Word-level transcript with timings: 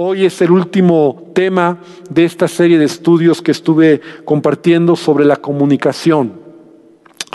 Hoy 0.00 0.26
es 0.26 0.40
el 0.42 0.52
último 0.52 1.32
tema 1.34 1.78
de 2.08 2.24
esta 2.24 2.46
serie 2.46 2.78
de 2.78 2.84
estudios 2.84 3.42
que 3.42 3.50
estuve 3.50 4.00
compartiendo 4.24 4.94
sobre 4.94 5.24
la 5.24 5.34
comunicación. 5.34 6.34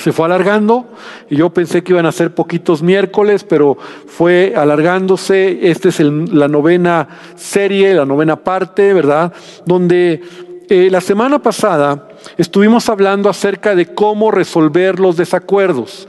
Se 0.01 0.13
fue 0.13 0.27
alargando 0.27 0.85
y 1.29 1.35
yo 1.35 1.49
pensé 1.49 1.83
que 1.83 1.91
iban 1.91 2.05
a 2.05 2.13
ser 2.13 2.33
poquitos 2.33 2.81
miércoles, 2.81 3.43
pero 3.43 3.77
fue 4.07 4.53
alargándose. 4.55 5.69
Esta 5.71 5.89
es 5.89 5.99
la 5.99 6.47
novena 6.47 7.09
serie, 7.35 7.93
la 7.95 8.05
novena 8.05 8.37
parte, 8.37 8.93
¿verdad? 8.93 9.33
Donde 9.65 10.21
eh, 10.69 10.87
la 10.89 11.01
semana 11.01 11.41
pasada 11.41 12.07
estuvimos 12.37 12.87
hablando 12.87 13.27
acerca 13.27 13.75
de 13.75 13.93
cómo 13.93 14.31
resolver 14.31 15.01
los 15.01 15.17
desacuerdos 15.17 16.07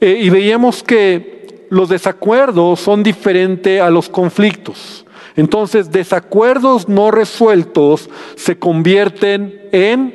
eh, 0.00 0.18
y 0.22 0.30
veíamos 0.30 0.82
que 0.82 1.66
los 1.68 1.90
desacuerdos 1.90 2.80
son 2.80 3.02
diferentes 3.02 3.82
a 3.82 3.90
los 3.90 4.08
conflictos. 4.08 5.04
Entonces, 5.36 5.90
desacuerdos 5.90 6.88
no 6.88 7.10
resueltos 7.10 8.10
se 8.36 8.58
convierten 8.58 9.68
en 9.72 10.14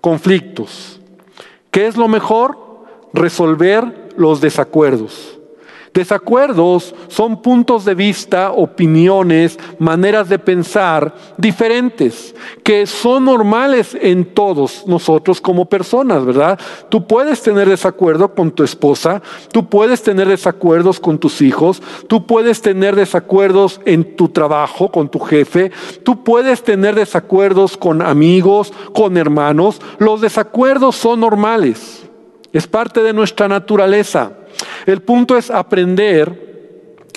conflictos. 0.00 1.00
¿Qué 1.70 1.86
es 1.86 1.96
lo 1.96 2.08
mejor? 2.08 2.58
Resolver 3.12 4.08
los 4.16 4.40
desacuerdos. 4.40 5.31
Desacuerdos 5.94 6.94
son 7.08 7.42
puntos 7.42 7.84
de 7.84 7.94
vista, 7.94 8.52
opiniones, 8.52 9.58
maneras 9.78 10.26
de 10.30 10.38
pensar 10.38 11.14
diferentes, 11.36 12.34
que 12.64 12.86
son 12.86 13.26
normales 13.26 13.94
en 14.00 14.24
todos 14.24 14.86
nosotros 14.86 15.38
como 15.38 15.66
personas, 15.66 16.24
¿verdad? 16.24 16.58
Tú 16.88 17.06
puedes 17.06 17.42
tener 17.42 17.68
desacuerdo 17.68 18.34
con 18.34 18.52
tu 18.52 18.64
esposa, 18.64 19.20
tú 19.52 19.68
puedes 19.68 20.02
tener 20.02 20.28
desacuerdos 20.28 20.98
con 20.98 21.18
tus 21.18 21.42
hijos, 21.42 21.82
tú 22.06 22.26
puedes 22.26 22.62
tener 22.62 22.96
desacuerdos 22.96 23.78
en 23.84 24.16
tu 24.16 24.30
trabajo, 24.30 24.90
con 24.90 25.10
tu 25.10 25.18
jefe, 25.18 25.72
tú 26.04 26.24
puedes 26.24 26.62
tener 26.62 26.94
desacuerdos 26.94 27.76
con 27.76 28.00
amigos, 28.00 28.72
con 28.94 29.18
hermanos. 29.18 29.78
Los 29.98 30.22
desacuerdos 30.22 30.96
son 30.96 31.20
normales, 31.20 32.02
es 32.54 32.66
parte 32.66 33.02
de 33.02 33.12
nuestra 33.12 33.46
naturaleza. 33.46 34.38
El 34.86 35.02
punto 35.02 35.36
es 35.36 35.50
aprender 35.50 36.52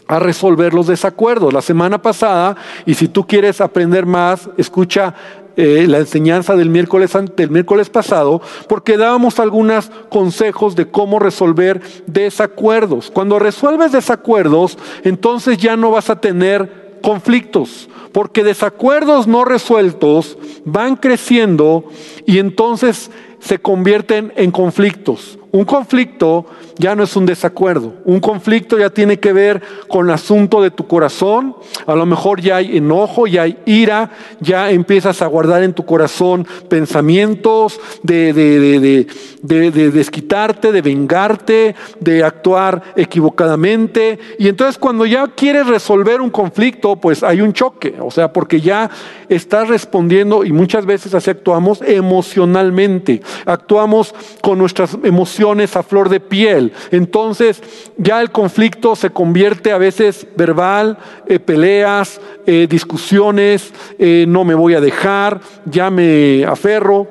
a 0.07 0.19
resolver 0.19 0.73
los 0.73 0.87
desacuerdos. 0.87 1.53
La 1.53 1.61
semana 1.61 2.01
pasada, 2.01 2.55
y 2.85 2.93
si 2.93 3.07
tú 3.07 3.25
quieres 3.25 3.61
aprender 3.61 4.05
más, 4.05 4.49
escucha 4.57 5.15
eh, 5.57 5.85
la 5.87 5.99
enseñanza 5.99 6.55
del 6.55 6.69
miércoles, 6.69 7.13
del 7.35 7.49
miércoles 7.49 7.89
pasado, 7.89 8.41
porque 8.67 8.97
dábamos 8.97 9.39
algunos 9.39 9.89
consejos 10.09 10.75
de 10.75 10.87
cómo 10.87 11.17
resolver 11.17 11.81
desacuerdos. 12.07 13.09
Cuando 13.09 13.39
resuelves 13.39 13.93
desacuerdos, 13.93 14.77
entonces 15.03 15.57
ya 15.57 15.77
no 15.77 15.91
vas 15.91 16.09
a 16.09 16.19
tener 16.19 16.99
conflictos, 17.01 17.87
porque 18.11 18.43
desacuerdos 18.43 19.27
no 19.27 19.45
resueltos 19.45 20.37
van 20.65 20.97
creciendo 20.97 21.85
y 22.25 22.39
entonces 22.39 23.09
se 23.39 23.59
convierten 23.59 24.33
en 24.35 24.51
conflictos. 24.51 25.37
Un 25.51 25.63
conflicto 25.63 26.45
ya 26.77 26.95
no 26.95 27.03
es 27.03 27.15
un 27.15 27.25
desacuerdo. 27.25 27.93
Un 28.03 28.19
conflicto 28.19 28.77
ya 28.77 28.89
tiene 28.89 29.19
que 29.19 29.31
ver 29.31 29.61
con 29.87 30.07
el 30.07 30.13
asunto 30.13 30.61
de 30.61 30.71
tu 30.71 30.85
corazón. 30.87 31.55
A 31.85 31.95
lo 31.95 32.05
mejor 32.05 32.41
ya 32.41 32.57
hay 32.57 32.75
enojo, 32.77 33.27
ya 33.27 33.43
hay 33.43 33.57
ira, 33.65 34.11
ya 34.41 34.69
empiezas 34.71 35.21
a 35.21 35.27
guardar 35.27 35.63
en 35.63 35.73
tu 35.73 35.85
corazón 35.85 36.45
pensamientos 36.67 37.79
de, 38.03 38.33
de, 38.33 39.07
de, 39.41 39.91
desquitarte, 39.91 40.71
de 40.73 40.81
vengarte, 40.81 41.75
de 42.01 42.23
actuar 42.23 42.81
equivocadamente. 42.97 44.19
Y 44.37 44.49
entonces 44.49 44.77
cuando 44.77 45.05
ya 45.05 45.27
quieres 45.27 45.67
resolver 45.67 46.19
un 46.19 46.29
conflicto, 46.29 46.97
pues 46.97 47.23
hay 47.23 47.39
un 47.39 47.53
choque. 47.53 47.95
O 48.01 48.11
sea, 48.11 48.33
porque 48.33 48.59
ya 48.59 48.89
estás 49.29 49.69
respondiendo 49.69 50.43
y 50.43 50.51
muchas 50.51 50.85
veces 50.85 51.13
así 51.13 51.29
actuamos 51.29 51.81
emocionalmente. 51.81 53.21
Actuamos 53.45 54.13
con 54.41 54.57
nuestras 54.57 54.97
emociones 55.03 55.44
a 55.45 55.83
flor 55.83 56.09
de 56.09 56.19
piel. 56.19 56.73
Entonces 56.89 57.61
ya 57.97 58.21
el 58.21 58.31
conflicto 58.31 58.95
se 58.95 59.11
convierte 59.11 59.71
a 59.71 59.77
veces 59.77 60.25
verbal, 60.35 60.97
eh, 61.27 61.39
peleas, 61.39 62.19
eh, 62.47 62.65
discusiones, 62.67 63.71
eh, 63.99 64.25
no 64.27 64.43
me 64.43 64.55
voy 64.55 64.73
a 64.73 64.81
dejar, 64.81 65.39
ya 65.65 65.91
me 65.91 66.43
aferro. 66.45 67.07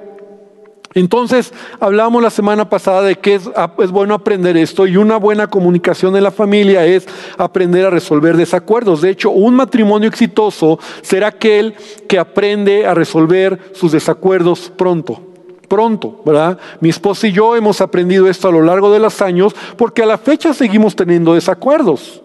Entonces, 0.94 1.52
hablamos 1.80 2.22
la 2.22 2.30
semana 2.30 2.68
pasada 2.68 3.02
de 3.02 3.16
que 3.16 3.34
es, 3.34 3.50
es, 3.78 3.90
bueno 3.90 4.14
aprender 4.14 4.56
esto 4.56 4.86
y 4.86 4.96
una 4.96 5.16
buena 5.16 5.48
comunicación 5.48 6.14
en 6.16 6.22
la 6.22 6.30
familia 6.30 6.86
es 6.86 7.06
aprender 7.36 7.86
a 7.86 7.90
resolver 7.90 8.36
desacuerdos. 8.36 9.00
De 9.00 9.10
hecho, 9.10 9.30
un 9.30 9.56
matrimonio 9.56 10.08
exitoso 10.08 10.78
será 11.02 11.28
aquel 11.28 11.74
que 12.08 12.18
aprende 12.18 12.86
a 12.86 12.94
resolver 12.94 13.58
sus 13.74 13.90
desacuerdos 13.90 14.72
pronto 14.76 15.33
pronto, 15.74 16.20
¿verdad? 16.24 16.56
Mi 16.78 16.90
esposa 16.90 17.26
y 17.26 17.32
yo 17.32 17.56
hemos 17.56 17.80
aprendido 17.80 18.28
esto 18.28 18.46
a 18.46 18.52
lo 18.52 18.62
largo 18.62 18.92
de 18.92 19.00
los 19.00 19.20
años 19.20 19.56
porque 19.76 20.04
a 20.04 20.06
la 20.06 20.18
fecha 20.18 20.54
seguimos 20.54 20.94
teniendo 20.94 21.34
desacuerdos. 21.34 22.22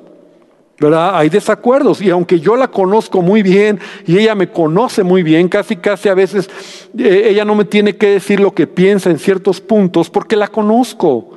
¿verdad? 0.79 1.17
Hay 1.17 1.29
desacuerdos 1.29 1.99
y 1.99 2.11
aunque 2.11 2.39
yo 2.39 2.55
la 2.55 2.67
conozco 2.67 3.23
muy 3.23 3.41
bien 3.41 3.79
y 4.05 4.19
ella 4.19 4.35
me 4.35 4.51
conoce 4.51 5.01
muy 5.01 5.23
bien, 5.23 5.49
casi 5.49 5.77
casi 5.77 6.09
a 6.09 6.13
veces 6.13 6.47
eh, 6.95 7.25
ella 7.31 7.43
no 7.43 7.55
me 7.55 7.65
tiene 7.65 7.97
que 7.97 8.11
decir 8.11 8.39
lo 8.39 8.53
que 8.53 8.67
piensa 8.67 9.09
en 9.09 9.17
ciertos 9.17 9.59
puntos 9.59 10.11
porque 10.11 10.35
la 10.35 10.47
conozco, 10.47 11.31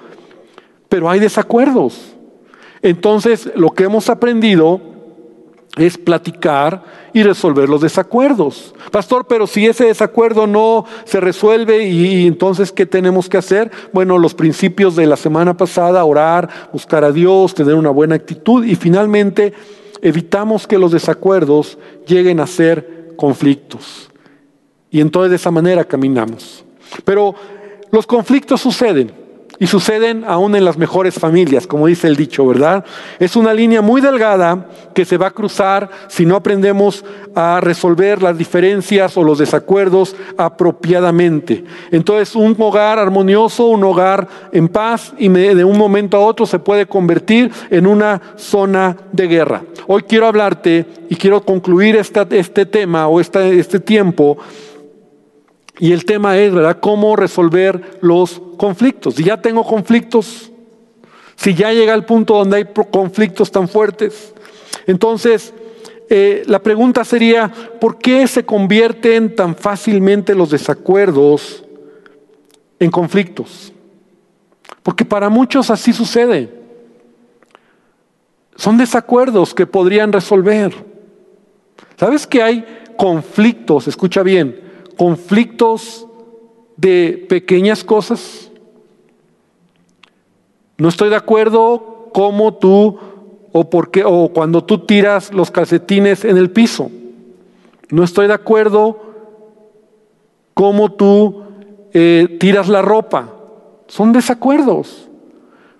pero 0.90 1.08
hay 1.08 1.18
desacuerdos. 1.18 2.12
Entonces, 2.82 3.50
lo 3.54 3.70
que 3.70 3.84
hemos 3.84 4.10
aprendido 4.10 4.80
es 5.76 5.96
platicar 5.96 6.82
y 7.14 7.22
resolver 7.22 7.68
los 7.68 7.80
desacuerdos. 7.80 8.74
Pastor, 8.90 9.26
pero 9.26 9.46
si 9.46 9.66
ese 9.66 9.86
desacuerdo 9.86 10.46
no 10.46 10.84
se 11.04 11.20
resuelve 11.20 11.88
y 11.88 12.26
entonces 12.26 12.72
¿qué 12.72 12.84
tenemos 12.84 13.28
que 13.28 13.38
hacer? 13.38 13.70
Bueno, 13.92 14.18
los 14.18 14.34
principios 14.34 14.96
de 14.96 15.06
la 15.06 15.16
semana 15.16 15.56
pasada, 15.56 16.04
orar, 16.04 16.48
buscar 16.72 17.04
a 17.04 17.12
Dios, 17.12 17.54
tener 17.54 17.74
una 17.74 17.90
buena 17.90 18.16
actitud 18.16 18.64
y 18.64 18.74
finalmente 18.74 19.54
evitamos 20.02 20.66
que 20.66 20.78
los 20.78 20.92
desacuerdos 20.92 21.78
lleguen 22.06 22.40
a 22.40 22.46
ser 22.46 23.14
conflictos. 23.16 24.10
Y 24.90 25.00
entonces 25.00 25.30
de 25.30 25.36
esa 25.36 25.50
manera 25.50 25.84
caminamos. 25.84 26.64
Pero 27.04 27.34
los 27.90 28.06
conflictos 28.06 28.60
suceden. 28.60 29.21
Y 29.58 29.66
suceden 29.66 30.24
aún 30.26 30.56
en 30.56 30.64
las 30.64 30.76
mejores 30.76 31.14
familias, 31.14 31.66
como 31.66 31.86
dice 31.86 32.08
el 32.08 32.16
dicho, 32.16 32.46
¿verdad? 32.46 32.84
Es 33.18 33.36
una 33.36 33.54
línea 33.54 33.80
muy 33.80 34.00
delgada 34.00 34.66
que 34.94 35.04
se 35.04 35.18
va 35.18 35.28
a 35.28 35.30
cruzar 35.30 35.88
si 36.08 36.26
no 36.26 36.36
aprendemos 36.36 37.04
a 37.34 37.60
resolver 37.60 38.22
las 38.22 38.36
diferencias 38.36 39.16
o 39.16 39.22
los 39.22 39.38
desacuerdos 39.38 40.16
apropiadamente. 40.36 41.64
Entonces, 41.90 42.34
un 42.34 42.56
hogar 42.58 42.98
armonioso, 42.98 43.66
un 43.66 43.84
hogar 43.84 44.26
en 44.52 44.68
paz 44.68 45.12
y 45.18 45.28
de 45.28 45.64
un 45.64 45.78
momento 45.78 46.16
a 46.16 46.20
otro 46.20 46.44
se 46.44 46.58
puede 46.58 46.86
convertir 46.86 47.50
en 47.70 47.86
una 47.86 48.20
zona 48.36 48.96
de 49.12 49.28
guerra. 49.28 49.62
Hoy 49.86 50.02
quiero 50.02 50.26
hablarte 50.26 50.86
y 51.08 51.16
quiero 51.16 51.42
concluir 51.42 51.96
este 51.96 52.66
tema 52.66 53.06
o 53.06 53.20
este 53.20 53.80
tiempo 53.80 54.38
y 55.82 55.90
el 55.90 56.04
tema 56.04 56.38
es, 56.38 56.54
¿verdad?, 56.54 56.78
cómo 56.78 57.16
resolver 57.16 57.98
los 58.02 58.40
conflictos. 58.56 59.16
Si 59.16 59.24
ya 59.24 59.42
tengo 59.42 59.64
conflictos, 59.64 60.52
si 61.34 61.54
ya 61.54 61.72
llega 61.72 61.92
al 61.92 62.04
punto 62.04 62.34
donde 62.34 62.58
hay 62.58 62.66
conflictos 62.92 63.50
tan 63.50 63.66
fuertes, 63.68 64.32
entonces 64.86 65.52
eh, 66.08 66.44
la 66.46 66.60
pregunta 66.60 67.04
sería, 67.04 67.52
¿por 67.80 67.98
qué 67.98 68.28
se 68.28 68.44
convierten 68.44 69.34
tan 69.34 69.56
fácilmente 69.56 70.36
los 70.36 70.50
desacuerdos 70.50 71.64
en 72.78 72.92
conflictos? 72.92 73.72
Porque 74.84 75.04
para 75.04 75.28
muchos 75.30 75.68
así 75.68 75.92
sucede. 75.92 76.62
Son 78.54 78.78
desacuerdos 78.78 79.52
que 79.52 79.66
podrían 79.66 80.12
resolver. 80.12 80.72
¿Sabes 81.96 82.24
que 82.24 82.40
hay 82.40 82.64
conflictos? 82.96 83.88
Escucha 83.88 84.22
bien, 84.22 84.61
conflictos 84.96 86.06
de 86.76 87.26
pequeñas 87.28 87.84
cosas. 87.84 88.50
No 90.78 90.88
estoy 90.88 91.10
de 91.10 91.16
acuerdo 91.16 92.10
cómo 92.12 92.54
tú 92.54 92.98
o 93.52 93.70
por 93.70 93.90
qué 93.90 94.02
o 94.04 94.30
cuando 94.32 94.64
tú 94.64 94.78
tiras 94.86 95.32
los 95.32 95.50
calcetines 95.50 96.24
en 96.24 96.36
el 96.36 96.50
piso. 96.50 96.90
No 97.90 98.02
estoy 98.02 98.26
de 98.26 98.32
acuerdo 98.32 99.00
cómo 100.54 100.92
tú 100.92 101.42
eh, 101.92 102.36
tiras 102.40 102.68
la 102.68 102.82
ropa. 102.82 103.34
Son 103.86 104.12
desacuerdos. 104.12 105.08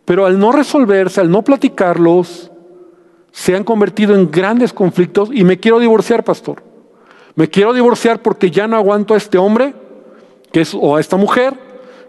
Pero 0.05 0.27
al 0.27 0.39
no 0.39 0.53
resolverse, 0.53 1.21
al 1.21 1.31
no 1.31 1.43
platicarlos, 1.43 2.51
se 3.31 3.57
han 3.57 3.65
convertido 3.65 4.15
en 4.15 4.31
grandes 4.31 4.73
conflictos 4.73 5.31
y 5.33 5.45
me 5.45 5.59
quiero 5.59 5.79
divorciar, 5.79 6.23
pastor. 6.23 6.63
Me 7.35 7.49
quiero 7.49 7.73
divorciar 7.73 8.21
porque 8.21 8.51
ya 8.51 8.67
no 8.67 8.77
aguanto 8.77 9.15
a 9.15 9.17
este 9.17 9.39
hombre, 9.39 9.75
que 10.53 10.61
es, 10.61 10.75
o 10.75 10.97
a 10.97 11.01
esta 11.01 11.17
mujer, 11.17 11.59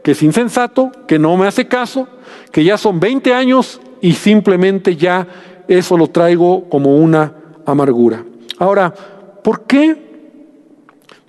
que 0.03 0.11
es 0.11 0.21
insensato, 0.21 0.91
que 1.07 1.17
no 1.17 1.35
me 1.37 1.47
hace 1.47 1.67
caso, 1.67 2.07
que 2.51 2.63
ya 2.63 2.77
son 2.77 2.99
20 2.99 3.33
años 3.33 3.79
y 4.01 4.13
simplemente 4.13 4.95
ya 4.97 5.27
eso 5.67 5.97
lo 5.97 6.07
traigo 6.07 6.69
como 6.69 6.97
una 6.97 7.33
amargura. 7.65 8.25
Ahora, 8.59 8.93
¿por 8.93 9.63
qué 9.63 9.97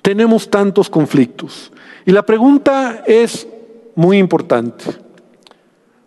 tenemos 0.03 0.51
tantos 0.51 0.91
conflictos? 0.91 1.73
Y 2.05 2.13
la 2.13 2.27
pregunta 2.27 3.05
es 3.07 3.47
muy 3.95 4.19
importante. 4.19 4.85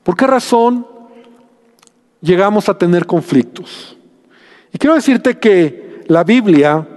¿Por 0.03 0.15
qué 0.15 0.27
razón 0.27 0.85
llegamos 2.21 2.69
a 2.69 2.77
tener 2.77 3.05
conflictos? 3.05 3.97
Y 4.73 4.77
quiero 4.77 4.95
decirte 4.95 5.39
que 5.39 6.03
la 6.07 6.23
Biblia, 6.23 6.87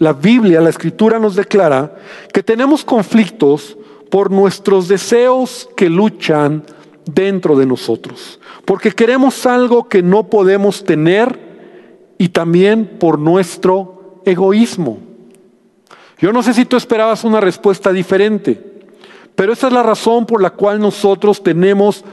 la 0.00 0.14
Biblia, 0.14 0.62
la 0.62 0.70
Escritura 0.70 1.18
nos 1.18 1.36
declara 1.36 1.94
que 2.32 2.42
tenemos 2.42 2.84
conflictos 2.84 3.76
por 4.10 4.30
nuestros 4.30 4.88
deseos 4.88 5.68
que 5.76 5.90
luchan 5.90 6.64
dentro 7.04 7.54
de 7.54 7.66
nosotros, 7.66 8.40
porque 8.64 8.92
queremos 8.92 9.44
algo 9.44 9.88
que 9.88 10.02
no 10.02 10.24
podemos 10.24 10.84
tener 10.84 11.38
y 12.16 12.30
también 12.30 12.96
por 12.98 13.18
nuestro 13.18 14.22
egoísmo. 14.24 14.98
Yo 16.18 16.32
no 16.32 16.42
sé 16.42 16.54
si 16.54 16.64
tú 16.64 16.76
esperabas 16.76 17.22
una 17.22 17.40
respuesta 17.40 17.92
diferente, 17.92 18.58
pero 19.34 19.52
esa 19.52 19.66
es 19.66 19.72
la 19.74 19.82
razón 19.82 20.24
por 20.24 20.40
la 20.40 20.50
cual 20.50 20.80
nosotros 20.80 21.42
tenemos 21.42 22.04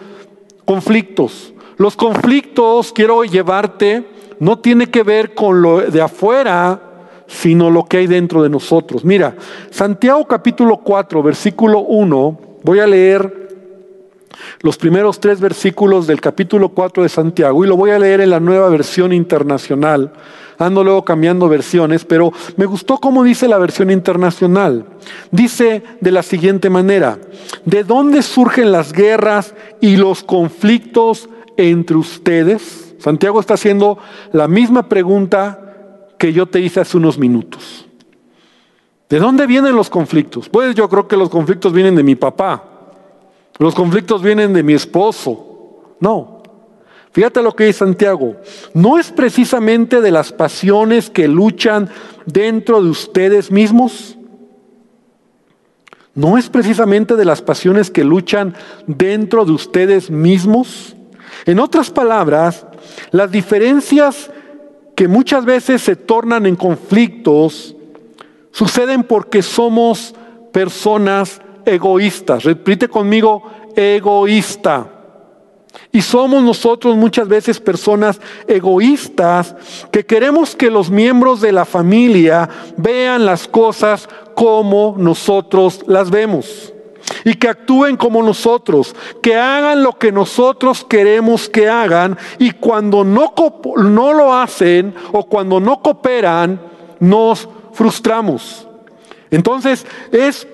conflictos. 0.65 1.53
Los 1.77 1.95
conflictos, 1.95 2.91
quiero 2.91 3.23
llevarte, 3.23 4.09
no 4.41 4.59
tiene 4.59 4.87
que 4.87 5.03
ver 5.03 5.33
con 5.33 5.61
lo 5.61 5.79
de 5.79 6.01
afuera, 6.01 6.86
sino 7.27 7.69
lo 7.69 7.85
que 7.85 7.97
hay 7.97 8.07
dentro 8.07 8.41
de 8.41 8.49
nosotros. 8.49 9.05
Mira, 9.05 9.35
Santiago 9.69 10.25
capítulo 10.25 10.77
4, 10.77 11.21
versículo 11.21 11.79
1, 11.81 12.39
voy 12.63 12.79
a 12.79 12.87
leer 12.87 13.47
los 14.61 14.77
primeros 14.77 15.19
tres 15.19 15.39
versículos 15.39 16.07
del 16.07 16.21
capítulo 16.21 16.69
4 16.69 17.03
de 17.03 17.09
Santiago 17.09 17.63
y 17.63 17.67
lo 17.67 17.75
voy 17.75 17.91
a 17.91 17.99
leer 17.99 18.21
en 18.21 18.29
la 18.29 18.39
nueva 18.39 18.69
versión 18.69 19.13
internacional. 19.13 20.13
Ando 20.59 20.83
luego 20.83 21.05
cambiando 21.05 21.47
versiones, 21.47 22.03
pero 22.03 22.33
me 22.55 22.65
gustó 22.65 22.97
cómo 22.97 23.23
dice 23.23 23.47
la 23.47 23.59
versión 23.59 23.91
internacional. 23.91 24.85
Dice 25.31 25.83
de 26.01 26.11
la 26.11 26.23
siguiente 26.23 26.71
manera, 26.71 27.19
¿de 27.65 27.83
dónde 27.83 28.23
surgen 28.23 28.71
las 28.71 28.91
guerras 28.91 29.53
y 29.81 29.97
los 29.97 30.23
conflictos 30.23 31.29
entre 31.57 31.95
ustedes? 31.97 32.95
Santiago 32.97 33.39
está 33.39 33.53
haciendo 33.53 33.99
la 34.31 34.47
misma 34.47 34.89
pregunta 34.89 35.66
que 36.17 36.33
yo 36.33 36.45
te 36.45 36.59
hice 36.59 36.79
hace 36.79 36.97
unos 36.97 37.17
minutos. 37.17 37.87
¿De 39.09 39.19
dónde 39.19 39.47
vienen 39.47 39.75
los 39.75 39.89
conflictos? 39.89 40.49
Pues 40.49 40.75
yo 40.75 40.89
creo 40.89 41.07
que 41.07 41.15
los 41.15 41.29
conflictos 41.29 41.71
vienen 41.71 41.95
de 41.95 42.03
mi 42.03 42.15
papá. 42.15 42.63
Los 43.57 43.73
conflictos 43.73 44.21
vienen 44.21 44.53
de 44.53 44.63
mi 44.63 44.73
esposo. 44.73 45.95
No. 45.99 46.43
Fíjate 47.11 47.41
lo 47.41 47.55
que 47.55 47.65
dice 47.65 47.79
Santiago. 47.79 48.35
No 48.73 48.99
es 48.99 49.11
precisamente 49.11 50.01
de 50.01 50.11
las 50.11 50.31
pasiones 50.31 51.09
que 51.09 51.27
luchan 51.27 51.89
dentro 52.25 52.83
de 52.83 52.89
ustedes 52.89 53.49
mismos. 53.49 54.17
No 56.13 56.37
es 56.37 56.49
precisamente 56.49 57.15
de 57.15 57.25
las 57.25 57.41
pasiones 57.41 57.89
que 57.89 58.03
luchan 58.03 58.55
dentro 58.87 59.45
de 59.45 59.51
ustedes 59.53 60.11
mismos. 60.11 60.95
En 61.45 61.59
otras 61.59 61.89
palabras, 61.91 62.65
las 63.11 63.31
diferencias 63.31 64.31
que 64.97 65.07
muchas 65.07 65.45
veces 65.45 65.83
se 65.83 65.95
tornan 65.95 66.47
en 66.47 66.55
conflictos 66.55 67.75
suceden 68.51 69.03
porque 69.03 69.43
somos 69.43 70.15
personas 70.51 71.39
egoístas. 71.67 72.43
Repite 72.43 72.87
conmigo, 72.87 73.43
egoísta. 73.75 74.89
Y 75.91 76.01
somos 76.01 76.41
nosotros 76.41 76.95
muchas 76.95 77.27
veces 77.27 77.59
personas 77.59 78.19
egoístas 78.47 79.55
que 79.91 80.03
queremos 80.03 80.55
que 80.55 80.71
los 80.71 80.89
miembros 80.89 81.41
de 81.41 81.51
la 81.51 81.65
familia 81.65 82.49
vean 82.75 83.23
las 83.23 83.47
cosas 83.47 84.09
como 84.33 84.95
nosotros 84.97 85.83
las 85.85 86.09
vemos. 86.09 86.73
Y 87.23 87.35
que 87.35 87.49
actúen 87.49 87.97
como 87.97 88.21
nosotros, 88.23 88.95
que 89.21 89.35
hagan 89.35 89.83
lo 89.83 89.93
que 89.93 90.11
nosotros 90.11 90.85
queremos 90.87 91.49
que 91.49 91.69
hagan. 91.69 92.17
Y 92.39 92.51
cuando 92.51 93.03
no, 93.03 93.33
no 93.77 94.13
lo 94.13 94.33
hacen 94.33 94.93
o 95.11 95.23
cuando 95.25 95.59
no 95.59 95.81
cooperan, 95.81 96.59
nos 96.99 97.47
frustramos. 97.73 98.67
Entonces 99.31 99.85
es 100.11 100.47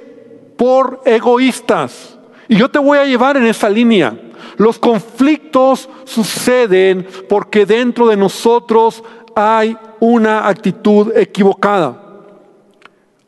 por 0.57 1.01
egoístas. 1.05 2.17
Y 2.47 2.57
yo 2.57 2.69
te 2.69 2.79
voy 2.79 2.97
a 2.97 3.05
llevar 3.05 3.37
en 3.37 3.45
esa 3.45 3.69
línea. 3.69 4.17
Los 4.57 4.77
conflictos 4.77 5.89
suceden 6.03 7.07
porque 7.27 7.65
dentro 7.65 8.07
de 8.07 8.17
nosotros 8.17 9.03
hay 9.35 9.77
una 9.99 10.47
actitud 10.47 11.15
equivocada. 11.15 11.99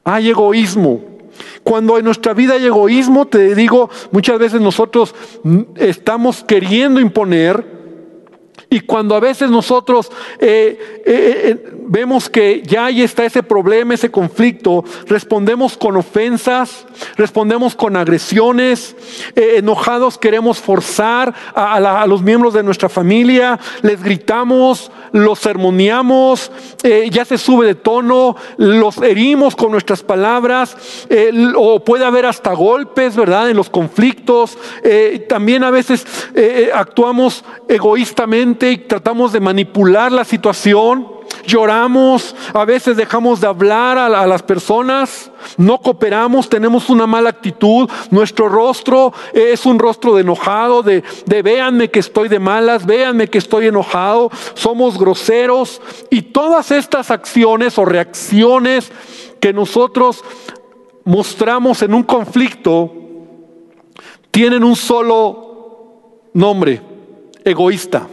Hay 0.03 0.29
egoísmo. 0.29 1.14
Cuando 1.63 1.97
en 1.97 2.05
nuestra 2.05 2.33
vida 2.33 2.53
hay 2.53 2.65
egoísmo, 2.65 3.25
te 3.27 3.55
digo, 3.55 3.89
muchas 4.11 4.39
veces 4.39 4.61
nosotros 4.61 5.15
estamos 5.75 6.43
queriendo 6.43 6.99
imponer 6.99 7.74
y 8.75 8.81
cuando 8.81 9.15
a 9.15 9.21
veces 9.21 9.49
nosotros 9.49 10.11
eh, 10.37 11.01
eh, 11.05 11.05
eh, 11.05 11.71
vemos 11.87 12.29
que 12.29 12.61
ya 12.61 12.87
ahí 12.87 13.03
está 13.03 13.23
ese 13.23 13.41
problema, 13.41 13.93
ese 13.93 14.11
conflicto, 14.11 14.83
respondemos 15.07 15.77
con 15.77 15.95
ofensas, 15.95 16.85
respondemos 17.15 17.73
con 17.73 17.95
agresiones, 17.95 18.97
enojados 19.35 20.17
queremos 20.17 20.59
forzar 20.59 21.33
a, 21.53 22.05
los 22.05 22.21
miembros 22.21 22.53
de 22.53 22.63
nuestra 22.63 22.89
familia, 22.89 23.57
les 23.81 24.03
gritamos, 24.03 24.91
los 25.13 25.39
sermoneamos, 25.39 26.51
ya 27.11 27.23
se 27.23 27.37
sube 27.37 27.67
de 27.67 27.75
tono, 27.75 28.35
los 28.57 28.97
herimos 28.97 29.55
con 29.55 29.71
nuestras 29.71 30.03
palabras, 30.03 30.75
o 31.55 31.83
puede 31.83 32.03
haber 32.03 32.25
hasta 32.25 32.53
golpes, 32.53 33.15
¿verdad? 33.15 33.49
En 33.49 33.55
los 33.55 33.69
conflictos. 33.69 34.57
también 35.29 35.63
a 35.63 35.71
veces 35.71 36.05
actuamos 36.73 37.45
egoístamente 37.69 38.64
y 38.71 38.77
tratamos 38.77 39.31
de 39.33 39.39
manipular 39.39 40.11
la 40.11 40.23
situación, 40.23 41.07
lloramos, 41.45 42.35
a 42.53 42.65
veces 42.65 42.97
dejamos 42.97 43.41
de 43.41 43.47
hablar 43.47 43.97
a, 43.97 44.25
las 44.25 44.43
personas, 44.43 45.31
no 45.57 45.79
cooperamos, 45.79 46.49
tenemos 46.49 46.89
una 46.89 47.07
mala 47.07 47.29
actitud, 47.29 47.89
nuestro 48.11 48.49
rostro 48.49 49.13
es 49.33 49.65
un 49.65 49.79
rostro 49.79 50.15
de 50.15 50.21
enojado, 50.21 50.81
de, 50.81 51.03
de 51.25 51.41
véanme 51.41 51.89
que 51.89 51.99
estoy 51.99 52.27
de 52.27 52.39
malas, 52.39 52.85
véanme 52.85 53.27
que 53.27 53.37
estoy 53.37 53.67
enojado, 53.67 54.31
somos 54.53 54.97
groseros 54.97 55.81
y 56.09 56.21
todas 56.23 56.71
estas 56.71 57.11
acciones 57.11 57.77
o 57.77 57.85
reacciones 57.85 58.91
que 59.39 59.53
nosotros 59.53 60.23
mostramos 61.03 61.81
en 61.81 61.93
un 61.93 62.03
conflicto 62.03 62.91
tienen 64.31 64.63
un 64.63 64.75
solo 64.75 66.21
nombre, 66.33 66.81
egoísta 67.43 68.07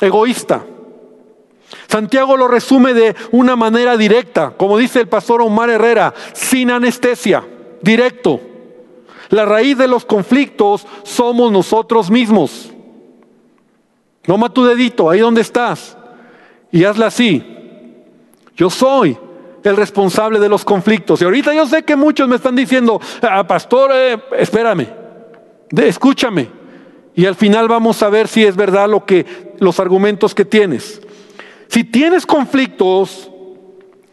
egoísta. 0.00 0.64
Santiago 1.88 2.36
lo 2.36 2.48
resume 2.48 2.94
de 2.94 3.14
una 3.32 3.56
manera 3.56 3.96
directa, 3.96 4.54
como 4.56 4.78
dice 4.78 5.00
el 5.00 5.08
pastor 5.08 5.42
Omar 5.42 5.70
Herrera, 5.70 6.14
sin 6.32 6.70
anestesia, 6.70 7.44
directo. 7.82 8.40
La 9.28 9.44
raíz 9.44 9.78
de 9.78 9.86
los 9.86 10.04
conflictos 10.04 10.86
somos 11.04 11.52
nosotros 11.52 12.10
mismos. 12.10 12.70
Toma 14.22 14.52
tu 14.52 14.64
dedito, 14.64 15.08
ahí 15.08 15.20
donde 15.20 15.40
estás, 15.40 15.96
y 16.70 16.84
hazla 16.84 17.06
así. 17.06 17.44
Yo 18.56 18.68
soy 18.68 19.16
el 19.62 19.76
responsable 19.76 20.38
de 20.38 20.48
los 20.48 20.64
conflictos. 20.64 21.20
Y 21.20 21.24
ahorita 21.24 21.54
yo 21.54 21.66
sé 21.66 21.82
que 21.82 21.96
muchos 21.96 22.28
me 22.28 22.36
están 22.36 22.56
diciendo, 22.56 23.00
ah, 23.22 23.46
pastor, 23.46 23.90
eh, 23.94 24.18
espérame, 24.38 24.88
escúchame. 25.76 26.59
Y 27.14 27.26
al 27.26 27.34
final 27.34 27.68
vamos 27.68 28.02
a 28.02 28.08
ver 28.08 28.28
si 28.28 28.44
es 28.44 28.56
verdad 28.56 28.88
lo 28.88 29.04
que 29.04 29.54
los 29.58 29.80
argumentos 29.80 30.34
que 30.34 30.44
tienes. 30.44 31.00
Si 31.68 31.84
tienes 31.84 32.26
conflictos, 32.26 33.30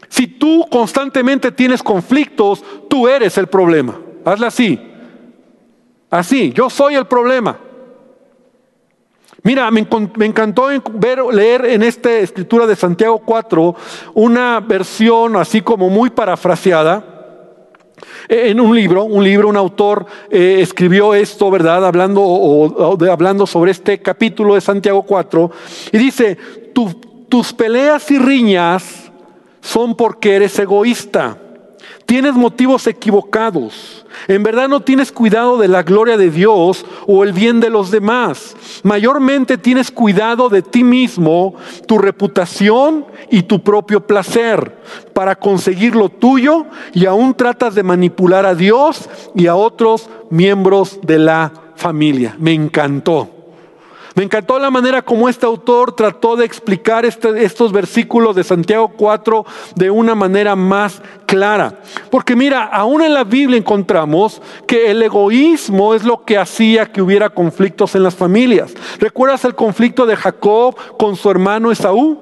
si 0.08 0.26
tú 0.26 0.66
constantemente 0.70 1.52
tienes 1.52 1.82
conflictos, 1.82 2.62
tú 2.88 3.08
eres 3.08 3.38
el 3.38 3.46
problema. 3.46 4.00
Hazla 4.24 4.48
así. 4.48 4.80
Así, 6.10 6.52
yo 6.52 6.70
soy 6.70 6.94
el 6.94 7.06
problema. 7.06 7.58
Mira, 9.42 9.70
me, 9.70 9.86
encantó 10.26 10.68
ver, 10.94 11.24
leer 11.32 11.64
en 11.66 11.82
esta 11.82 12.10
escritura 12.18 12.66
de 12.66 12.74
Santiago 12.74 13.20
4 13.24 13.74
una 14.14 14.60
versión 14.60 15.36
así 15.36 15.62
como 15.62 15.88
muy 15.88 16.10
parafraseada 16.10 17.17
en 18.28 18.60
un 18.60 18.74
libro, 18.74 19.04
un 19.04 19.22
libro, 19.24 19.48
un 19.48 19.56
autor 19.56 20.06
eh, 20.30 20.58
escribió 20.60 21.14
esto, 21.14 21.50
¿verdad? 21.50 21.86
Hablando, 21.86 22.22
o, 22.22 22.98
hablando 23.10 23.46
sobre 23.46 23.70
este 23.70 24.00
capítulo 24.00 24.54
de 24.54 24.60
Santiago 24.60 25.02
4, 25.02 25.50
y 25.92 25.98
dice, 25.98 26.36
tus 27.28 27.52
peleas 27.52 28.10
y 28.10 28.18
riñas 28.18 29.10
son 29.60 29.94
porque 29.94 30.36
eres 30.36 30.58
egoísta. 30.58 31.38
Tienes 32.08 32.32
motivos 32.32 32.86
equivocados. 32.86 34.06
En 34.28 34.42
verdad 34.42 34.66
no 34.66 34.80
tienes 34.80 35.12
cuidado 35.12 35.58
de 35.58 35.68
la 35.68 35.82
gloria 35.82 36.16
de 36.16 36.30
Dios 36.30 36.86
o 37.06 37.22
el 37.22 37.34
bien 37.34 37.60
de 37.60 37.68
los 37.68 37.90
demás. 37.90 38.56
Mayormente 38.82 39.58
tienes 39.58 39.90
cuidado 39.90 40.48
de 40.48 40.62
ti 40.62 40.84
mismo, 40.84 41.54
tu 41.86 41.98
reputación 41.98 43.04
y 43.30 43.42
tu 43.42 43.62
propio 43.62 44.06
placer 44.06 44.78
para 45.12 45.36
conseguir 45.36 45.94
lo 45.94 46.08
tuyo 46.08 46.64
y 46.94 47.04
aún 47.04 47.34
tratas 47.34 47.74
de 47.74 47.82
manipular 47.82 48.46
a 48.46 48.54
Dios 48.54 49.06
y 49.34 49.46
a 49.46 49.54
otros 49.54 50.08
miembros 50.30 51.00
de 51.02 51.18
la 51.18 51.52
familia. 51.76 52.34
Me 52.38 52.54
encantó. 52.54 53.37
Me 54.18 54.24
encantó 54.24 54.58
la 54.58 54.72
manera 54.72 55.00
como 55.00 55.28
este 55.28 55.46
autor 55.46 55.94
trató 55.94 56.34
de 56.34 56.44
explicar 56.44 57.04
este, 57.04 57.44
estos 57.44 57.70
versículos 57.70 58.34
de 58.34 58.42
Santiago 58.42 58.88
4 58.88 59.46
de 59.76 59.92
una 59.92 60.16
manera 60.16 60.56
más 60.56 61.00
clara. 61.24 61.78
Porque 62.10 62.34
mira, 62.34 62.64
aún 62.64 63.00
en 63.00 63.14
la 63.14 63.22
Biblia 63.22 63.56
encontramos 63.56 64.42
que 64.66 64.90
el 64.90 65.00
egoísmo 65.04 65.94
es 65.94 66.02
lo 66.02 66.24
que 66.24 66.36
hacía 66.36 66.90
que 66.90 67.00
hubiera 67.00 67.30
conflictos 67.30 67.94
en 67.94 68.02
las 68.02 68.16
familias. 68.16 68.74
¿Recuerdas 68.98 69.44
el 69.44 69.54
conflicto 69.54 70.04
de 70.04 70.16
Jacob 70.16 70.74
con 70.98 71.14
su 71.14 71.30
hermano 71.30 71.70
Esaú? 71.70 72.18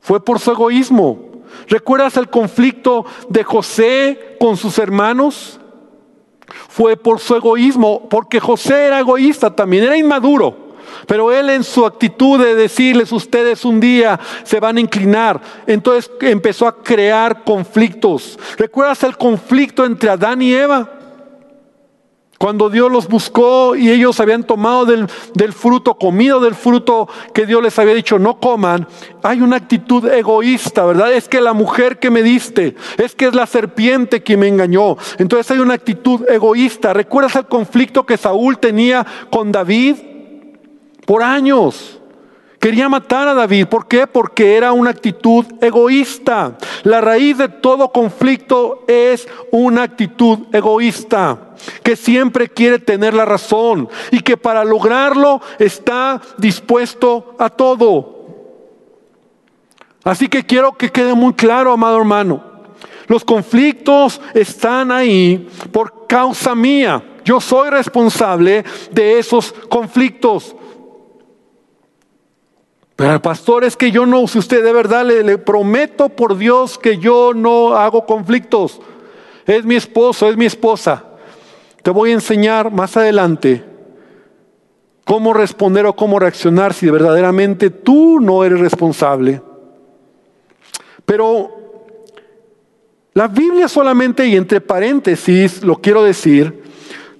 Fue 0.00 0.24
por 0.24 0.40
su 0.40 0.50
egoísmo. 0.50 1.42
¿Recuerdas 1.68 2.16
el 2.16 2.30
conflicto 2.30 3.04
de 3.28 3.44
José 3.44 4.36
con 4.40 4.56
sus 4.56 4.78
hermanos? 4.78 5.60
Fue 6.68 6.96
por 6.96 7.20
su 7.20 7.34
egoísmo, 7.36 8.08
porque 8.08 8.40
José 8.40 8.86
era 8.86 9.00
egoísta 9.00 9.54
también, 9.54 9.84
era 9.84 9.96
inmaduro. 9.96 10.64
Pero 11.06 11.32
él 11.32 11.50
en 11.50 11.64
su 11.64 11.84
actitud 11.84 12.38
de 12.38 12.54
decirles, 12.54 13.12
ustedes 13.12 13.64
un 13.64 13.80
día 13.80 14.18
se 14.44 14.60
van 14.60 14.76
a 14.76 14.80
inclinar, 14.80 15.40
entonces 15.66 16.10
empezó 16.20 16.66
a 16.66 16.82
crear 16.82 17.42
conflictos. 17.44 18.38
¿Recuerdas 18.56 19.02
el 19.02 19.16
conflicto 19.16 19.84
entre 19.84 20.10
Adán 20.10 20.40
y 20.40 20.54
Eva? 20.54 21.03
Cuando 22.38 22.68
Dios 22.68 22.90
los 22.90 23.08
buscó 23.08 23.76
y 23.76 23.90
ellos 23.90 24.18
habían 24.20 24.44
tomado 24.44 24.84
del, 24.84 25.08
fruto, 25.52 25.94
comido 25.94 26.40
del 26.40 26.54
fruto 26.54 27.08
que 27.32 27.46
Dios 27.46 27.62
les 27.62 27.78
había 27.78 27.94
dicho 27.94 28.18
no 28.18 28.38
coman, 28.40 28.86
hay 29.22 29.40
una 29.40 29.56
actitud 29.56 30.06
egoísta, 30.06 30.84
¿verdad? 30.84 31.12
Es 31.12 31.28
que 31.28 31.40
la 31.40 31.52
mujer 31.52 31.98
que 31.98 32.10
me 32.10 32.22
diste, 32.22 32.74
es 32.98 33.14
que 33.14 33.26
es 33.26 33.34
la 33.34 33.46
serpiente 33.46 34.22
que 34.22 34.36
me 34.36 34.48
engañó. 34.48 34.96
Entonces 35.18 35.50
hay 35.52 35.58
una 35.58 35.74
actitud 35.74 36.28
egoísta. 36.28 36.92
¿Recuerdas 36.92 37.36
el 37.36 37.46
conflicto 37.46 38.04
que 38.04 38.16
Saúl 38.16 38.58
tenía 38.58 39.06
con 39.30 39.52
David? 39.52 39.96
Por 41.06 41.22
años. 41.22 42.00
Quería 42.64 42.88
matar 42.88 43.28
a 43.28 43.34
David. 43.34 43.66
¿Por 43.66 43.86
qué? 43.86 44.06
Porque 44.06 44.56
era 44.56 44.72
una 44.72 44.88
actitud 44.88 45.44
egoísta. 45.60 46.56
La 46.84 47.02
raíz 47.02 47.36
de 47.36 47.50
todo 47.50 47.92
conflicto 47.92 48.86
es 48.88 49.28
una 49.50 49.82
actitud 49.82 50.38
egoísta, 50.50 51.56
que 51.82 51.94
siempre 51.94 52.48
quiere 52.48 52.78
tener 52.78 53.12
la 53.12 53.26
razón 53.26 53.86
y 54.10 54.20
que 54.20 54.38
para 54.38 54.64
lograrlo 54.64 55.42
está 55.58 56.22
dispuesto 56.38 57.36
a 57.38 57.50
todo. 57.50 58.24
Así 60.02 60.28
que 60.28 60.46
quiero 60.46 60.72
que 60.72 60.88
quede 60.88 61.12
muy 61.12 61.34
claro, 61.34 61.70
amado 61.70 61.98
hermano. 61.98 62.42
Los 63.08 63.26
conflictos 63.26 64.22
están 64.32 64.90
ahí 64.90 65.50
por 65.70 66.06
causa 66.06 66.54
mía. 66.54 67.04
Yo 67.26 67.42
soy 67.42 67.68
responsable 67.68 68.64
de 68.90 69.18
esos 69.18 69.52
conflictos. 69.68 70.56
Pastor 73.22 73.64
es 73.64 73.76
que 73.76 73.90
yo 73.90 74.06
no, 74.06 74.26
si 74.26 74.38
usted 74.38 74.64
de 74.64 74.72
verdad 74.72 75.04
le, 75.04 75.22
le 75.22 75.38
prometo 75.38 76.08
por 76.08 76.36
Dios 76.36 76.78
que 76.78 76.98
yo 76.98 77.32
no 77.34 77.76
hago 77.76 78.06
conflictos. 78.06 78.80
Es 79.46 79.64
mi 79.64 79.76
esposo, 79.76 80.28
es 80.28 80.36
mi 80.36 80.46
esposa. 80.46 81.04
Te 81.82 81.90
voy 81.90 82.10
a 82.10 82.14
enseñar 82.14 82.72
más 82.72 82.96
adelante 82.96 83.64
cómo 85.04 85.34
responder 85.34 85.86
o 85.86 85.94
cómo 85.94 86.18
reaccionar 86.18 86.72
si 86.72 86.88
verdaderamente 86.90 87.70
tú 87.70 88.20
no 88.20 88.42
eres 88.42 88.60
responsable. 88.60 89.42
Pero 91.04 91.64
la 93.12 93.28
Biblia 93.28 93.68
solamente, 93.68 94.26
y 94.26 94.36
entre 94.36 94.60
paréntesis 94.60 95.62
lo 95.62 95.76
quiero 95.76 96.02
decir, 96.02 96.62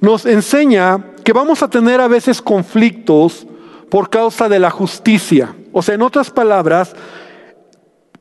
nos 0.00 0.26
enseña 0.26 1.12
que 1.22 1.32
vamos 1.32 1.62
a 1.62 1.68
tener 1.70 2.00
a 2.00 2.08
veces 2.08 2.42
conflictos 2.42 3.46
por 3.90 4.10
causa 4.10 4.48
de 4.48 4.58
la 4.58 4.70
justicia. 4.70 5.54
O 5.74 5.82
sea, 5.82 5.96
en 5.96 6.02
otras 6.02 6.30
palabras, 6.30 6.94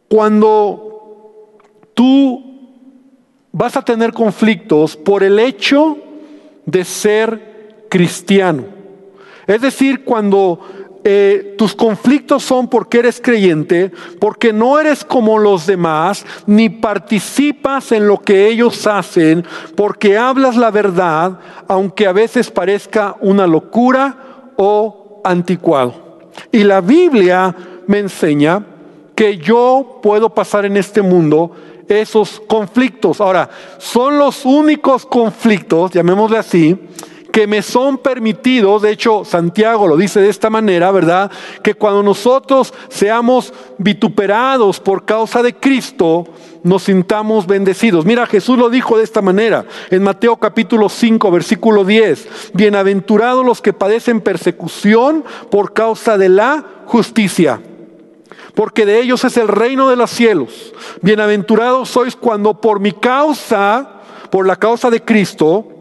cuando 0.10 1.53
tú 1.93 2.43
vas 3.51 3.77
a 3.77 3.83
tener 3.83 4.12
conflictos 4.12 4.98
por 4.98 5.24
el 5.24 5.38
hecho 5.38 5.98
de 6.65 6.83
ser 6.83 7.86
cristiano. 7.89 8.65
Es 9.45 9.62
decir, 9.62 10.03
cuando 10.03 10.60
eh, 11.03 11.53
tus 11.57 11.75
conflictos 11.75 12.41
son 12.41 12.67
porque 12.69 13.00
eres 13.00 13.22
creyente, 13.22 13.91
porque 14.19 14.51
no 14.51 14.79
eres 14.79 15.05
como 15.05 15.38
los 15.38 15.67
demás, 15.67 16.25
ni 16.48 16.69
participas 16.69 17.91
en 17.91 18.07
lo 18.07 18.19
que 18.19 18.48
ellos 18.48 18.88
hacen, 18.88 19.45
porque 19.75 20.17
hablas 20.17 20.55
la 20.55 20.72
verdad, 20.72 21.38
aunque 21.67 22.07
a 22.07 22.13
veces 22.13 22.50
parezca 22.50 23.15
una 23.22 23.45
locura 23.45 24.53
o 24.55 25.22
anticuado. 25.24 26.12
Y 26.52 26.63
la 26.63 26.82
Biblia 26.82 27.56
me 27.88 28.00
enseña 28.00 28.66
que 29.16 29.38
yo 29.38 30.00
puedo 30.02 30.30
pasar 30.30 30.66
en 30.66 30.78
este 30.78 31.02
mundo 31.02 31.52
esos 31.88 32.42
conflictos. 32.48 33.22
Ahora, 33.22 33.50
son 33.78 34.18
los 34.18 34.46
únicos 34.46 35.06
conflictos, 35.06 35.92
llamémosle 35.92 36.38
así, 36.38 36.78
que 37.34 37.48
me 37.48 37.63
son 37.63 37.98
permitidos, 37.98 38.84
de 38.84 38.92
hecho 38.92 39.25
Santiago 39.25 39.88
lo 39.88 39.98
dice 39.98 40.22
de 40.22 40.30
esta 40.30 40.52
manera, 40.52 40.92
¿verdad? 40.92 41.32
Que 41.63 41.74
cuando 41.74 42.04
nosotros 42.04 42.72
seamos 42.90 43.52
vituperados 43.80 44.80
por 44.80 45.04
causa 45.04 45.42
de 45.42 45.56
Cristo, 45.56 46.25
nos 46.62 46.84
sintamos 46.84 47.48
bendecidos. 47.48 48.06
Mira, 48.06 48.28
Jesús 48.28 48.60
lo 48.60 48.70
dijo 48.70 49.00
de 49.00 49.04
esta 49.04 49.24
manera 49.24 49.66
en 49.90 50.04
Mateo 50.04 50.38
capítulo 50.38 50.90
5, 50.90 51.32
versículo 51.32 51.84
10. 51.84 52.52
Bienaventurados 52.54 53.44
los 53.44 53.63
que 53.63 53.74
padecen 53.74 54.22
persecución 54.22 55.25
por 55.50 55.74
causa 55.74 56.20
de 56.20 56.30
la 56.30 56.63
justicia 56.86 57.60
porque 58.54 58.86
de 58.86 59.00
ellos 59.00 59.24
es 59.24 59.36
el 59.38 59.48
reino 59.48 59.90
de 59.90 59.96
los 59.96 60.12
cielos. 60.12 60.72
Bienaventurados 61.02 61.90
sois 61.90 62.16
cuando 62.16 62.62
por 62.62 62.80
mi 62.80 62.92
causa, 62.92 64.02
por 64.30 64.46
la 64.46 64.56
causa 64.56 64.92
de 64.92 65.02
Cristo, 65.02 65.73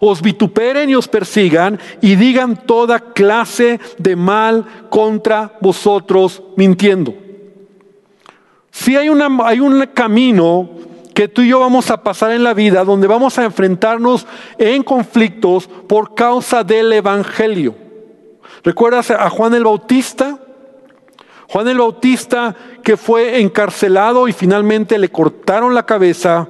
os 0.00 0.22
vituperen 0.22 0.90
y 0.90 0.94
os 0.94 1.08
persigan 1.08 1.78
y 2.00 2.16
digan 2.16 2.66
toda 2.66 3.12
clase 3.12 3.80
de 3.98 4.16
mal 4.16 4.64
contra 4.90 5.52
vosotros 5.60 6.42
mintiendo. 6.56 7.14
Si 8.70 8.96
hay, 8.96 9.08
hay 9.44 9.60
un 9.60 9.86
camino 9.94 10.70
que 11.14 11.28
tú 11.28 11.42
y 11.42 11.48
yo 11.48 11.60
vamos 11.60 11.90
a 11.90 12.02
pasar 12.02 12.32
en 12.32 12.42
la 12.42 12.54
vida 12.54 12.84
donde 12.84 13.06
vamos 13.06 13.38
a 13.38 13.44
enfrentarnos 13.44 14.26
en 14.58 14.82
conflictos 14.82 15.68
por 15.86 16.14
causa 16.14 16.64
del 16.64 16.92
Evangelio. 16.92 17.74
¿Recuerdas 18.62 19.10
a 19.10 19.28
Juan 19.28 19.54
el 19.54 19.64
Bautista? 19.64 20.38
Juan 21.48 21.68
el 21.68 21.78
Bautista 21.78 22.54
que 22.82 22.96
fue 22.96 23.40
encarcelado 23.40 24.28
y 24.28 24.32
finalmente 24.32 24.98
le 24.98 25.08
cortaron 25.08 25.74
la 25.74 25.84
cabeza 25.84 26.48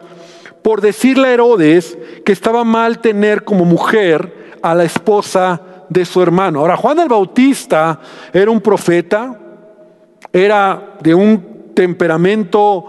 por 0.63 0.81
decirle 0.81 1.29
a 1.29 1.33
Herodes 1.33 1.97
que 2.25 2.33
estaba 2.33 2.65
mal 2.65 3.01
tener 3.01 3.45
como 3.45 3.65
mujer 3.65 4.59
a 4.63 4.75
la 4.75 4.85
esposa 4.85 5.61
de 5.89 6.05
su 6.05 6.23
hermano. 6.23 6.61
Ahora, 6.61 6.77
Juan 6.77 6.99
el 7.01 7.09
Bautista 7.09 8.01
era 8.33 8.51
un 8.51 8.61
profeta, 8.61 9.39
era 10.33 10.97
de 11.01 11.15
un 11.15 11.73
temperamento 11.75 12.87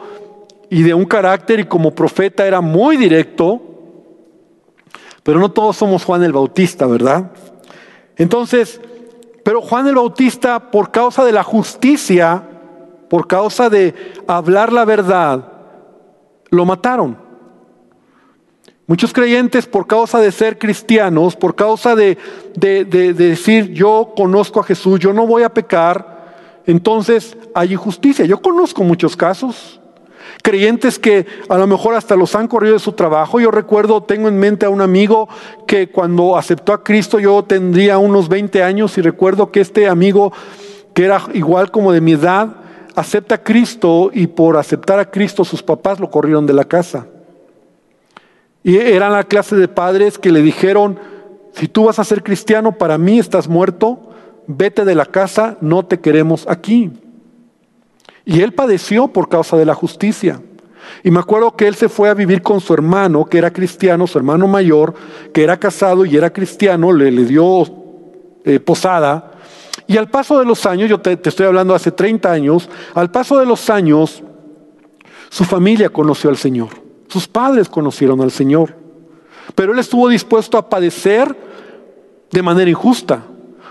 y 0.70 0.84
de 0.84 0.94
un 0.94 1.06
carácter 1.06 1.60
y 1.60 1.66
como 1.66 1.92
profeta 1.92 2.46
era 2.46 2.62
muy 2.62 2.98
directo, 2.98 3.62
pero 5.24 5.40
no 5.40 5.52
todos 5.52 5.78
somos 5.78 6.04
Juan 6.04 6.24
el 6.24 6.34
Bautista, 6.34 6.86
¿verdad? 6.86 7.32
Entonces, 8.18 8.80
pero 9.44 9.62
Juan 9.62 9.88
el 9.88 9.96
Bautista, 9.96 10.72
por 10.72 10.92
causa 10.92 11.26
de 11.26 11.32
la 11.32 11.44
justicia, 11.44 12.44
por 13.10 13.28
causa 13.28 13.70
de 13.70 13.94
hablar 14.28 14.72
la 14.72 14.86
verdad, 14.86 15.52
lo 16.50 16.66
mataron. 16.66 17.18
Muchos 18.88 19.14
creyentes 19.14 19.68
por 19.68 19.88
causa 19.88 20.20
de 20.20 20.32
ser 20.32 20.58
cristianos, 20.58 21.36
por 21.36 21.56
causa 21.56 21.96
de, 21.96 22.18
decir 22.56 23.72
yo 23.72 24.14
conozco 24.16 24.60
a 24.60 24.64
Jesús, 24.64 25.00
yo 25.00 25.14
no 25.14 25.26
voy 25.26 25.44
a 25.44 25.54
pecar, 25.54 26.62
entonces 26.66 27.38
hay 27.54 27.74
injusticia. 27.74 28.26
Yo 28.26 28.42
conozco 28.42 28.84
muchos 28.84 29.16
casos. 29.16 29.80
Creyentes 30.44 30.98
que 30.98 31.26
a 31.50 31.58
lo 31.58 31.68
mejor 31.68 31.96
hasta 31.96 32.16
los 32.16 32.36
han 32.36 32.48
corrido 32.48 32.74
de 32.74 32.80
su 32.80 32.94
trabajo. 32.94 33.40
Yo 33.40 33.52
recuerdo, 33.52 34.04
tengo 34.04 34.28
en 34.28 34.40
mente 34.40 34.66
a 34.66 34.70
un 34.70 34.82
amigo 34.82 35.30
que 35.68 35.90
cuando 35.90 36.38
aceptó 36.38 36.74
a 36.74 36.84
Cristo 36.84 37.20
yo 37.20 37.44
tendría 37.44 37.98
unos 37.98 38.30
20 38.30 38.64
años 38.64 38.98
y 38.98 39.02
recuerdo 39.02 39.52
que 39.52 39.62
este 39.62 39.88
amigo, 39.88 40.34
que 40.94 41.06
era 41.06 41.22
igual 41.34 41.72
como 41.72 41.92
de 41.92 42.02
mi 42.02 42.14
edad, 42.14 42.56
acepta 42.96 43.36
a 43.36 43.44
Cristo 43.44 44.10
y 44.14 44.28
por 44.28 44.58
aceptar 44.58 45.00
a 45.00 45.10
Cristo 45.10 45.46
sus 45.46 45.64
papás 45.64 46.00
lo 46.00 46.10
corrieron 46.10 46.46
de 46.46 46.54
la 46.54 46.66
casa. 46.66 47.06
Y 48.64 48.78
eran 48.78 49.12
la 49.14 49.24
clase 49.24 49.56
de 49.56 49.68
padres 49.68 50.18
que 50.18 50.32
le 50.32 50.42
dijeron, 50.42 51.00
si 51.54 51.68
tú 51.68 51.86
vas 51.86 52.00
a 52.00 52.04
ser 52.04 52.24
cristiano, 52.24 52.78
para 52.78 52.98
mí 52.98 53.20
estás 53.20 53.48
muerto, 53.48 54.10
vete 54.48 54.86
de 54.86 54.96
la 54.96 55.06
casa, 55.06 55.58
no 55.62 55.86
te 55.86 56.00
queremos 56.00 56.48
aquí. 56.48 56.92
Y 58.26 58.42
él 58.42 58.54
padeció 58.54 59.08
por 59.08 59.30
causa 59.30 59.58
de 59.58 59.66
la 59.66 59.74
justicia. 59.74 60.42
Y 61.04 61.12
me 61.12 61.20
acuerdo 61.20 61.56
que 61.56 61.68
él 61.68 61.76
se 61.76 61.90
fue 61.90 62.10
a 62.10 62.14
vivir 62.14 62.42
con 62.42 62.60
su 62.60 62.74
hermano, 62.74 63.26
que 63.26 63.38
era 63.38 63.52
cristiano, 63.52 64.08
su 64.08 64.18
hermano 64.18 64.48
mayor, 64.48 64.94
que 65.34 65.44
era 65.44 65.58
casado 65.58 66.06
y 66.06 66.16
era 66.16 66.32
cristiano, 66.32 66.92
le, 66.92 67.12
le 67.12 67.26
dio 67.26 67.64
eh, 68.44 68.60
posada. 68.60 69.32
Y 69.88 69.98
al 69.98 70.10
paso 70.10 70.40
de 70.40 70.46
los 70.46 70.66
años, 70.66 70.90
yo 70.90 71.00
te, 71.00 71.18
te 71.18 71.30
estoy 71.30 71.48
hablando 71.48 71.74
hace 71.74 71.92
30 71.92 72.32
años, 72.32 72.70
al 72.94 73.12
paso 73.12 73.40
de 73.40 73.46
los 73.46 73.70
años, 73.70 74.24
su 75.30 75.44
familia 75.44 75.90
conoció 75.90 76.30
al 76.30 76.38
Señor, 76.38 76.70
sus 77.12 77.28
padres 77.28 77.68
conocieron 77.68 78.22
al 78.22 78.32
Señor, 78.32 78.74
pero 79.54 79.74
él 79.74 79.80
estuvo 79.80 80.08
dispuesto 80.08 80.58
a 80.58 80.70
padecer 80.70 81.36
de 82.32 82.42
manera 82.42 82.70
injusta, 82.70 83.24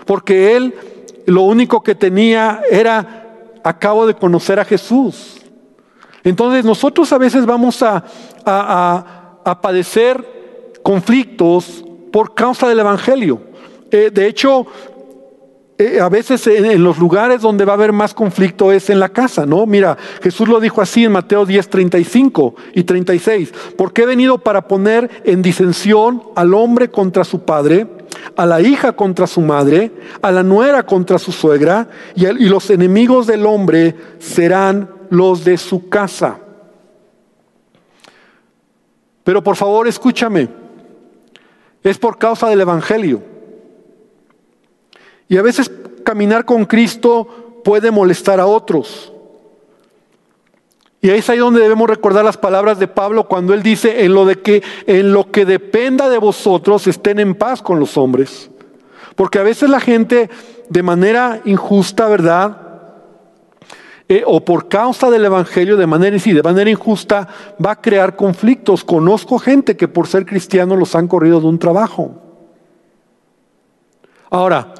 porque 0.05 0.55
él 0.55 0.75
lo 1.25 1.41
único 1.41 1.81
que 1.81 1.95
tenía 1.95 2.61
era, 2.69 3.57
acabo 3.63 4.05
de 4.05 4.13
conocer 4.13 4.59
a 4.59 4.65
Jesús. 4.65 5.37
Entonces 6.23 6.63
nosotros 6.63 7.11
a 7.13 7.17
veces 7.17 7.45
vamos 7.45 7.81
a, 7.81 8.03
a, 8.45 9.59
padecer 9.61 10.77
conflictos 10.83 11.83
por 12.11 12.35
causa 12.35 12.67
del 12.67 12.79
Evangelio. 12.79 13.41
Eh, 13.89 14.11
de 14.13 14.27
hecho, 14.27 14.67
eh, 15.81 15.99
a 15.99 16.09
veces 16.09 16.45
en, 16.45 16.83
los 16.83 16.99
lugares 16.99 17.41
donde 17.41 17.65
va 17.65 17.73
a 17.73 17.75
haber 17.75 17.91
más 17.91 18.13
conflicto 18.13 18.71
es 18.71 18.91
en 18.91 18.99
la 18.99 19.09
casa, 19.09 19.47
¿no? 19.47 19.65
Mira, 19.65 19.97
Jesús 20.21 20.47
lo 20.47 20.59
dijo 20.59 20.79
así 20.79 21.05
en 21.05 21.11
Mateo 21.11 21.43
10, 21.43 21.69
35 21.69 22.55
y 22.75 22.83
36. 22.83 23.51
Porque 23.75 24.03
he 24.03 24.05
venido 24.05 24.37
para 24.37 24.67
poner 24.67 25.09
en 25.23 25.41
disensión 25.41 26.21
al 26.35 26.53
hombre 26.53 26.91
contra 26.91 27.23
su 27.23 27.45
padre, 27.45 27.87
a 28.35 28.45
la 28.45 28.61
hija 28.61 28.91
contra 28.91 29.25
su 29.25 29.41
madre, 29.41 29.91
a 30.21 30.31
la 30.31 30.43
nuera 30.43 30.83
contra 30.83 31.17
su 31.17 31.31
suegra, 31.31 31.89
y, 32.13 32.27
y 32.27 32.47
los 32.47 32.69
enemigos 32.69 33.25
del 33.25 33.47
hombre 33.47 33.95
serán 34.19 34.87
los 35.09 35.43
de 35.43 35.57
su 35.57 35.89
casa. 35.89 36.37
Pero 39.23 39.43
por 39.43 39.55
favor, 39.55 39.87
escúchame. 39.87 40.47
Es 41.81 41.97
por 41.97 42.19
causa 42.19 42.47
del 42.49 42.61
Evangelio. 42.61 43.30
Y 45.31 45.37
a 45.37 45.41
veces 45.41 45.71
caminar 46.03 46.43
con 46.43 46.65
Cristo 46.65 47.61
puede 47.63 47.89
molestar 47.89 48.41
a 48.41 48.47
otros. 48.47 49.13
Y 50.99 51.09
es 51.09 51.29
ahí 51.29 51.37
donde 51.37 51.61
debemos 51.61 51.89
recordar 51.89 52.25
las 52.25 52.35
palabras 52.35 52.79
de 52.79 52.89
Pablo 52.89 53.29
cuando 53.29 53.53
él 53.53 53.63
dice, 53.63 54.03
en 54.03 54.13
lo 54.13 54.25
de 54.25 54.41
que 54.41 54.61
en 54.87 55.13
lo 55.13 55.31
que 55.31 55.45
dependa 55.45 56.09
de 56.09 56.17
vosotros 56.17 56.85
estén 56.85 57.17
en 57.17 57.35
paz 57.35 57.61
con 57.61 57.79
los 57.79 57.95
hombres. 57.95 58.51
Porque 59.15 59.39
a 59.39 59.43
veces 59.43 59.69
la 59.69 59.79
gente 59.79 60.29
de 60.67 60.83
manera 60.83 61.39
injusta, 61.45 62.09
¿verdad? 62.09 62.57
Eh, 64.09 64.23
o 64.27 64.43
por 64.43 64.67
causa 64.67 65.09
del 65.09 65.23
Evangelio 65.23 65.77
de 65.77 65.87
manera, 65.87 66.19
sí, 66.19 66.33
de 66.33 66.43
manera 66.43 66.69
injusta 66.69 67.29
va 67.65 67.71
a 67.71 67.81
crear 67.81 68.17
conflictos. 68.17 68.83
Conozco 68.83 69.39
gente 69.39 69.77
que 69.77 69.87
por 69.87 70.07
ser 70.07 70.25
cristiano 70.25 70.75
los 70.75 70.93
han 70.93 71.07
corrido 71.07 71.39
de 71.39 71.47
un 71.47 71.57
trabajo. 71.57 72.15
Ahora, 74.29 74.73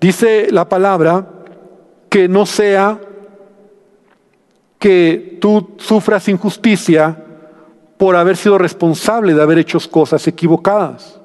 dice 0.00 0.48
la 0.50 0.68
palabra 0.68 1.26
que 2.08 2.28
no 2.28 2.46
sea 2.46 3.00
que 4.78 5.38
tú 5.40 5.74
sufras 5.78 6.28
injusticia 6.28 7.24
por 7.96 8.16
haber 8.16 8.36
sido 8.36 8.58
responsable 8.58 9.34
de 9.34 9.42
haber 9.42 9.58
hecho 9.58 9.78
cosas 9.90 10.26
equivocadas. 10.28 11.20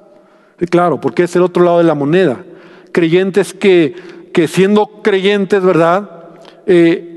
claro, 0.70 1.00
porque 1.00 1.24
es 1.24 1.36
el 1.36 1.42
otro 1.42 1.62
lado 1.62 1.78
de 1.78 1.84
la 1.84 1.94
moneda. 1.94 2.44
Creyentes 2.92 3.54
que, 3.54 3.94
que 4.32 4.48
siendo 4.48 5.02
creyentes, 5.02 5.62
¿verdad? 5.62 6.10
Eh, 6.66 7.14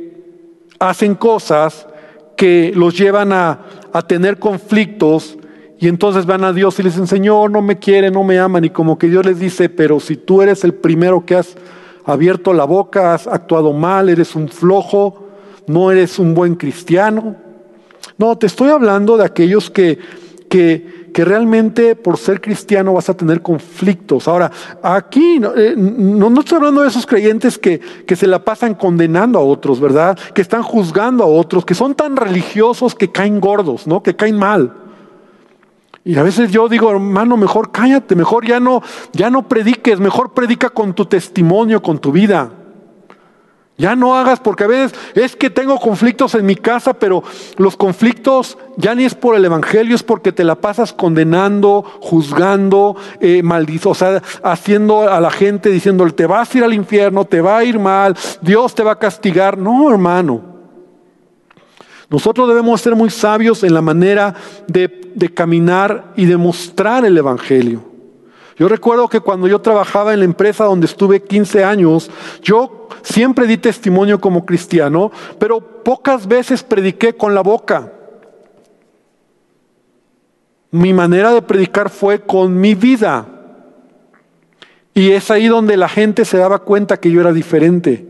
hacen 0.80 1.16
cosas 1.16 1.88
que 2.36 2.72
los 2.76 2.98
llevan 2.98 3.34
a, 3.34 3.64
tener 4.08 4.38
conflictos 4.38 5.40
y 5.80 5.88
entonces 5.88 6.26
van 6.26 6.44
a 6.44 6.54
Dios 6.54 6.80
y 6.80 6.84
les 6.84 6.94
dicen, 6.94 7.08
Señor, 7.08 7.52
no 7.52 7.62
me 7.62 7.78
quiere, 7.78 8.10
no 8.10 8.24
me 8.24 8.40
aman. 8.40 8.66
Y 8.66 8.70
como 8.72 8.98
que 8.98 9.10
Dios 9.10 9.26
les 9.26 9.40
dice, 9.40 9.70
pero 9.70 10.00
si 10.00 10.16
tú 10.18 10.42
eres 10.42 10.64
el 10.64 10.74
primero 10.74 11.24
que 11.26 11.36
has 11.36 11.56
abierto 12.04 12.54
la 12.54 12.64
boca, 12.64 13.14
has 13.14 13.28
actuado 13.28 13.74
mal, 13.74 14.10
eres 14.10 14.36
un 14.36 14.48
flojo, 14.50 15.28
no 15.68 15.92
eres 15.92 16.18
un 16.18 16.34
buen 16.34 16.56
cristiano. 16.56 17.36
No, 18.18 18.36
te 18.38 18.48
estoy 18.48 18.70
hablando 18.70 19.18
de 19.18 19.26
aquellos 19.26 19.70
que, 19.70 20.00
que, 20.50 21.10
que 21.14 21.24
realmente 21.24 21.96
por 21.96 22.18
ser 22.18 22.42
cristiano 22.42 22.94
vas 22.94 23.10
a 23.10 23.14
tener 23.16 23.44
conflictos. 23.44 24.28
Ahora, 24.28 24.52
aquí 24.82 25.40
eh, 25.56 25.76
no, 25.78 26.32
no, 26.32 26.40
estoy 26.40 26.56
hablando 26.56 26.82
de 26.82 26.88
esos 26.88 27.06
creyentes 27.06 27.60
que, 27.60 27.80
que 27.80 28.16
se 28.16 28.26
la 28.26 28.44
pasan 28.44 28.74
condenando 28.74 29.38
a 29.38 29.44
otros, 29.44 29.80
¿verdad? 29.80 30.18
Que 30.34 30.42
están 30.42 30.64
juzgando 30.64 31.24
a 31.24 31.28
otros, 31.28 31.66
que 31.66 31.76
son 31.76 31.94
tan 31.94 32.16
religiosos 32.16 32.96
que 32.96 33.12
caen 33.12 33.40
gordos, 33.40 33.86
¿no? 33.86 34.02
Que 34.02 34.16
caen 34.16 34.38
mal. 34.38 34.87
Y 36.08 36.16
a 36.18 36.24
veces 36.24 36.52
yo 36.52 36.70
digo, 36.70 36.90
hermano, 36.90 37.36
mejor 37.36 37.70
cállate, 37.70 38.16
mejor 38.16 38.48
ya 38.48 38.62
no, 38.62 38.82
ya 39.12 39.30
no 39.30 39.46
prediques, 39.46 40.00
mejor 40.00 40.34
predica 40.34 40.70
con 40.70 40.94
tu 40.94 41.06
testimonio, 41.06 41.82
con 41.82 42.00
tu 42.00 42.14
vida. 42.14 42.50
Ya 43.78 43.94
no 43.94 44.16
hagas, 44.16 44.40
porque 44.40 44.64
a 44.64 44.68
veces 44.68 44.98
es 45.16 45.36
que 45.36 45.50
tengo 45.50 45.78
conflictos 45.78 46.34
en 46.36 46.46
mi 46.46 46.56
casa, 46.56 46.94
pero 46.94 47.24
los 47.58 47.76
conflictos 47.76 48.58
ya 48.78 48.96
ni 48.96 49.04
es 49.04 49.16
por 49.16 49.36
el 49.36 49.44
Evangelio, 49.44 49.96
es 49.96 50.02
porque 50.02 50.32
te 50.32 50.46
la 50.46 50.56
pasas 50.56 50.94
condenando, 50.94 51.84
juzgando, 52.00 52.96
eh, 53.20 53.44
o 53.84 53.94
sea, 53.94 54.24
haciendo 54.44 55.02
a 55.02 55.20
la 55.20 55.30
gente 55.30 55.70
diciéndole, 55.70 56.14
te 56.14 56.26
vas 56.26 56.56
a 56.56 56.58
ir 56.58 56.64
al 56.64 56.74
infierno, 56.74 57.26
te 57.26 57.42
va 57.42 57.58
a 57.58 57.66
ir 57.66 57.80
mal, 57.80 58.16
Dios 58.42 58.74
te 58.74 58.82
va 58.82 58.94
a 58.94 59.00
castigar. 59.00 59.58
No, 59.58 59.92
hermano. 59.92 60.56
Nosotros 62.10 62.48
debemos 62.48 62.80
ser 62.80 62.96
muy 62.96 63.10
sabios 63.10 63.62
en 63.66 63.74
la 63.74 63.82
manera 63.82 64.34
de, 64.68 65.07
de 65.18 65.34
caminar 65.34 66.14
y 66.16 66.26
de 66.26 66.38
mostrar 66.38 67.04
el 67.04 67.18
Evangelio. 67.18 67.82
Yo 68.56 68.70
recuerdo 68.70 69.08
que 69.08 69.20
cuando 69.20 69.48
yo 69.48 69.60
trabajaba 69.60 70.14
en 70.14 70.20
la 70.20 70.26
empresa 70.26 70.66
donde 70.66 70.86
estuve 70.86 71.24
15 71.24 71.64
años, 71.64 72.12
yo 72.44 72.88
siempre 73.02 73.48
di 73.48 73.58
testimonio 73.58 74.22
como 74.22 74.46
cristiano, 74.46 75.12
pero 75.40 75.60
pocas 75.84 76.28
veces 76.28 76.62
prediqué 76.62 77.14
con 77.14 77.34
la 77.34 77.42
boca. 77.42 77.92
Mi 80.70 80.94
manera 80.94 81.34
de 81.34 81.42
predicar 81.42 81.90
fue 81.90 82.20
con 82.20 82.60
mi 82.60 82.76
vida. 82.76 83.26
Y 84.94 85.12
es 85.12 85.32
ahí 85.32 85.48
donde 85.48 85.78
la 85.78 85.90
gente 85.90 86.26
se 86.26 86.38
daba 86.38 86.60
cuenta 86.60 87.00
que 87.00 87.10
yo 87.10 87.22
era 87.22 87.34
diferente. 87.34 88.06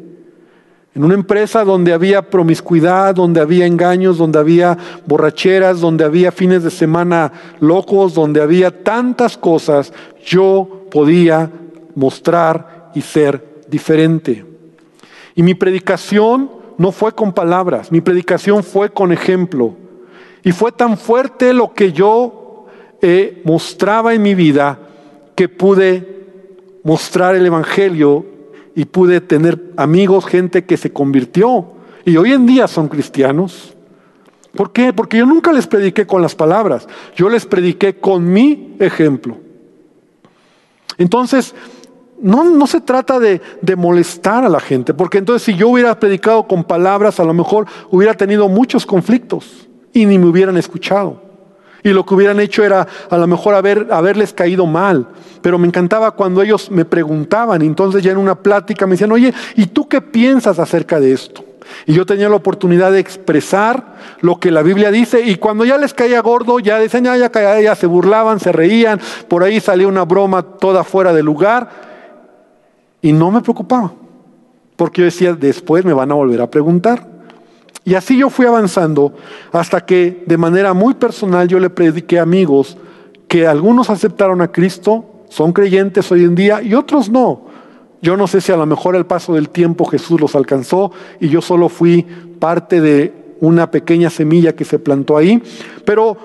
En 0.97 1.03
una 1.03 1.13
empresa 1.13 1.63
donde 1.63 1.93
había 1.93 2.23
promiscuidad, 2.23 3.13
donde 3.13 3.39
había 3.39 3.67
engaños, 3.67 4.17
donde 4.17 4.39
había 4.39 4.75
borracheras, 5.05 5.79
donde 5.79 6.03
había 6.03 6.31
fines 6.31 6.63
de 6.63 6.71
semana 6.71 7.31
locos, 7.59 8.15
donde 8.15 8.41
había 8.41 8.83
tantas 8.83 9.37
cosas, 9.37 9.93
yo 10.25 10.87
podía 10.89 11.51
mostrar 11.93 12.89
y 12.95 13.01
ser 13.01 13.61
diferente. 13.69 14.43
Y 15.35 15.43
mi 15.43 15.53
predicación 15.53 16.49
no 16.79 16.91
fue 16.91 17.11
con 17.11 17.31
palabras, 17.31 17.91
mi 17.91 18.01
predicación 18.01 18.63
fue 18.63 18.89
con 18.89 19.11
ejemplo. 19.11 19.75
Y 20.43 20.51
fue 20.51 20.71
tan 20.71 20.97
fuerte 20.97 21.53
lo 21.53 21.75
que 21.75 21.91
yo 21.91 22.65
eh, 23.03 23.43
mostraba 23.45 24.15
en 24.15 24.23
mi 24.23 24.33
vida 24.33 24.79
que 25.35 25.47
pude 25.47 26.25
mostrar 26.81 27.35
el 27.35 27.45
Evangelio 27.45 28.36
y 28.77 28.85
pude 28.85 29.21
tener 29.21 29.73
amigos, 29.75 30.27
gente 30.27 30.65
que 30.65 30.77
se 30.77 30.93
convirtió 30.93 31.65
y 32.05 32.15
hoy 32.15 32.33
en 32.33 32.45
día 32.45 32.67
son 32.67 32.87
cristianos. 32.87 33.75
¿Por 34.55 34.71
qué? 34.71 34.93
Porque 34.93 35.17
yo 35.17 35.25
nunca 35.25 35.51
les 35.51 35.65
prediqué 35.65 36.05
con 36.05 36.21
las 36.21 36.35
palabras, 36.35 36.87
yo 37.15 37.27
les 37.27 37.47
prediqué 37.47 37.95
con 37.95 38.31
mi 38.31 38.75
ejemplo. 38.77 39.35
Entonces, 40.99 41.55
no, 42.21 42.43
no 42.43 42.67
se 42.67 42.79
trata 42.79 43.19
de, 43.19 43.41
de, 43.63 43.75
molestar 43.75 44.45
a 44.45 44.49
la 44.49 44.59
gente, 44.59 44.93
porque 44.93 45.17
entonces 45.17 45.41
si 45.41 45.55
yo 45.55 45.69
hubiera 45.69 45.99
predicado 45.99 46.47
con 46.47 46.63
palabras, 46.63 47.19
a 47.19 47.23
lo 47.23 47.33
mejor 47.33 47.65
hubiera 47.89 48.13
tenido 48.13 48.47
muchos 48.47 48.85
conflictos 48.85 49.67
y 49.91 50.05
ni 50.05 50.19
me 50.19 50.27
hubieran 50.27 50.55
escuchado. 50.55 51.26
Y 51.83 51.89
lo 51.89 52.05
que 52.05 52.15
hubieran 52.15 52.39
hecho 52.39 52.63
era 52.63 52.87
a 53.09 53.17
lo 53.17 53.27
mejor 53.27 53.55
haber, 53.55 53.87
haberles 53.91 54.33
caído 54.33 54.65
mal. 54.65 55.07
Pero 55.41 55.57
me 55.57 55.67
encantaba 55.67 56.11
cuando 56.11 56.41
ellos 56.41 56.71
me 56.71 56.85
preguntaban, 56.85 57.61
entonces 57.61 58.03
ya 58.03 58.11
en 58.11 58.17
una 58.17 58.35
plática 58.35 58.85
me 58.85 58.91
decían, 58.91 59.11
oye, 59.11 59.33
¿y 59.55 59.67
tú 59.67 59.87
qué 59.87 60.01
piensas 60.01 60.59
acerca 60.59 60.99
de 60.99 61.13
esto? 61.13 61.43
Y 61.85 61.93
yo 61.93 62.05
tenía 62.05 62.29
la 62.29 62.35
oportunidad 62.35 62.91
de 62.91 62.99
expresar 62.99 63.95
lo 64.21 64.39
que 64.39 64.51
la 64.51 64.61
Biblia 64.61 64.91
dice 64.91 65.21
y 65.21 65.35
cuando 65.35 65.65
ya 65.65 65.77
les 65.77 65.93
caía 65.93 66.21
gordo, 66.21 66.59
ya 66.59 66.79
decían, 66.79 67.05
ya, 67.05 67.17
ya, 67.17 67.61
ya 67.61 67.75
se 67.75 67.87
burlaban, 67.87 68.39
se 68.39 68.51
reían, 68.51 68.99
por 69.27 69.43
ahí 69.43 69.59
salía 69.59 69.87
una 69.87 70.03
broma 70.03 70.41
toda 70.41 70.83
fuera 70.83 71.13
de 71.13 71.23
lugar 71.23 71.69
y 73.01 73.11
no 73.11 73.31
me 73.31 73.41
preocupaba, 73.41 73.93
porque 74.75 75.01
yo 75.01 75.05
decía, 75.05 75.33
después 75.33 75.85
me 75.85 75.93
van 75.93 76.11
a 76.11 76.15
volver 76.15 76.41
a 76.41 76.49
preguntar. 76.49 77.16
Y 77.87 77.95
así 77.95 78.17
yo 78.17 78.29
fui 78.29 78.45
avanzando 78.45 79.13
hasta 79.53 79.85
que 79.85 80.21
de 80.25 80.35
manera 80.35 80.73
muy 80.73 80.95
personal 80.95 81.47
yo 81.47 81.57
le 81.57 81.69
prediqué 81.69 82.19
a 82.19 82.23
amigos 82.23 82.75
que 83.29 83.47
algunos 83.47 83.89
aceptaron 83.89 84.41
a 84.41 84.51
Cristo, 84.51 85.05
son 85.29 85.53
creyentes 85.53 86.11
hoy 86.11 86.25
en 86.25 86.35
día 86.35 86.61
y 86.61 86.73
otros 86.73 87.09
no. 87.09 87.43
Yo 88.01 88.17
no 88.17 88.27
sé 88.27 88.41
si 88.41 88.51
a 88.51 88.57
lo 88.57 88.65
mejor 88.65 88.97
el 88.97 89.05
paso 89.05 89.35
del 89.35 89.47
tiempo 89.47 89.85
Jesús 89.85 90.19
los 90.19 90.35
alcanzó 90.35 90.91
y 91.21 91.29
yo 91.29 91.41
solo 91.41 91.69
fui 91.69 92.05
parte 92.39 92.81
de 92.81 93.13
una 93.39 93.71
pequeña 93.71 94.09
semilla 94.09 94.53
que 94.53 94.65
se 94.65 94.79
plantó 94.79 95.15
ahí, 95.15 95.41
pero 95.85 96.17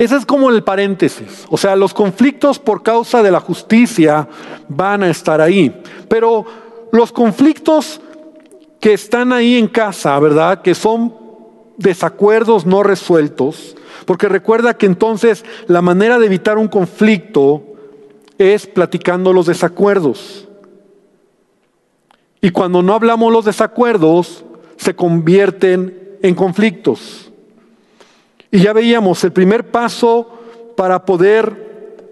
ese 0.00 0.16
es 0.16 0.26
como 0.26 0.50
el 0.50 0.64
paréntesis. 0.64 1.44
O 1.48 1.56
sea, 1.56 1.76
los 1.76 1.94
conflictos 1.94 2.58
por 2.58 2.82
causa 2.82 3.22
de 3.22 3.30
la 3.30 3.38
justicia 3.38 4.26
van 4.68 5.04
a 5.04 5.10
estar 5.10 5.40
ahí, 5.40 5.80
pero 6.08 6.44
los 6.90 7.12
conflictos 7.12 8.00
que 8.84 8.92
están 8.92 9.32
ahí 9.32 9.56
en 9.56 9.66
casa, 9.66 10.20
¿verdad? 10.20 10.60
Que 10.60 10.74
son 10.74 11.14
desacuerdos 11.78 12.66
no 12.66 12.82
resueltos, 12.82 13.74
porque 14.04 14.28
recuerda 14.28 14.76
que 14.76 14.84
entonces 14.84 15.42
la 15.68 15.80
manera 15.80 16.18
de 16.18 16.26
evitar 16.26 16.58
un 16.58 16.68
conflicto 16.68 17.62
es 18.36 18.66
platicando 18.66 19.32
los 19.32 19.46
desacuerdos. 19.46 20.46
Y 22.42 22.50
cuando 22.50 22.82
no 22.82 22.92
hablamos 22.92 23.32
los 23.32 23.46
desacuerdos, 23.46 24.44
se 24.76 24.94
convierten 24.94 26.18
en 26.20 26.34
conflictos. 26.34 27.32
Y 28.50 28.58
ya 28.58 28.74
veíamos, 28.74 29.24
el 29.24 29.32
primer 29.32 29.70
paso 29.70 30.28
para 30.76 31.06
poder 31.06 32.02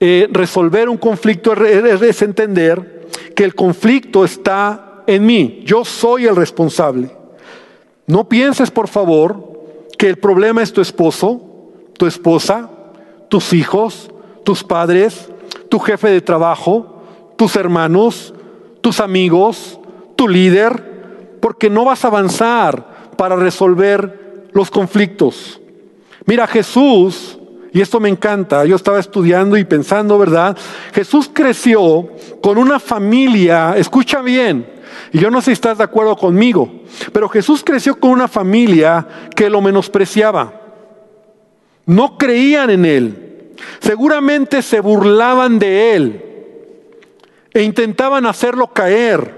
eh, 0.00 0.26
resolver 0.32 0.88
un 0.88 0.96
conflicto 0.98 1.52
es 1.52 2.20
entender 2.22 3.06
que 3.36 3.44
el 3.44 3.54
conflicto 3.54 4.24
está 4.24 4.86
en 5.08 5.24
mí, 5.24 5.62
yo 5.64 5.86
soy 5.86 6.26
el 6.26 6.36
responsable. 6.36 7.10
No 8.06 8.28
pienses, 8.28 8.70
por 8.70 8.88
favor, 8.88 9.88
que 9.96 10.06
el 10.06 10.18
problema 10.18 10.62
es 10.62 10.70
tu 10.70 10.82
esposo, 10.82 11.40
tu 11.96 12.06
esposa, 12.06 12.68
tus 13.30 13.54
hijos, 13.54 14.10
tus 14.44 14.62
padres, 14.62 15.30
tu 15.70 15.78
jefe 15.78 16.08
de 16.08 16.20
trabajo, 16.20 17.02
tus 17.36 17.56
hermanos, 17.56 18.34
tus 18.82 19.00
amigos, 19.00 19.80
tu 20.14 20.28
líder, 20.28 21.38
porque 21.40 21.70
no 21.70 21.86
vas 21.86 22.04
a 22.04 22.08
avanzar 22.08 23.14
para 23.16 23.34
resolver 23.34 24.48
los 24.52 24.70
conflictos. 24.70 25.58
Mira, 26.26 26.46
Jesús, 26.46 27.38
y 27.72 27.80
esto 27.80 27.98
me 27.98 28.10
encanta, 28.10 28.66
yo 28.66 28.76
estaba 28.76 29.00
estudiando 29.00 29.56
y 29.56 29.64
pensando, 29.64 30.18
¿verdad? 30.18 30.54
Jesús 30.92 31.30
creció 31.32 32.10
con 32.42 32.58
una 32.58 32.78
familia, 32.78 33.74
escucha 33.78 34.20
bien, 34.20 34.77
y 35.12 35.18
yo 35.18 35.30
no 35.30 35.40
sé 35.40 35.46
si 35.46 35.52
estás 35.52 35.78
de 35.78 35.84
acuerdo 35.84 36.16
conmigo, 36.16 36.70
pero 37.12 37.28
Jesús 37.28 37.62
creció 37.64 37.98
con 37.98 38.10
una 38.10 38.28
familia 38.28 39.06
que 39.34 39.50
lo 39.50 39.60
menospreciaba. 39.60 40.52
No 41.86 42.18
creían 42.18 42.70
en 42.70 42.84
Él. 42.84 43.54
Seguramente 43.80 44.62
se 44.62 44.80
burlaban 44.80 45.58
de 45.58 45.94
Él 45.94 46.24
e 47.52 47.62
intentaban 47.62 48.26
hacerlo 48.26 48.68
caer. 48.68 49.34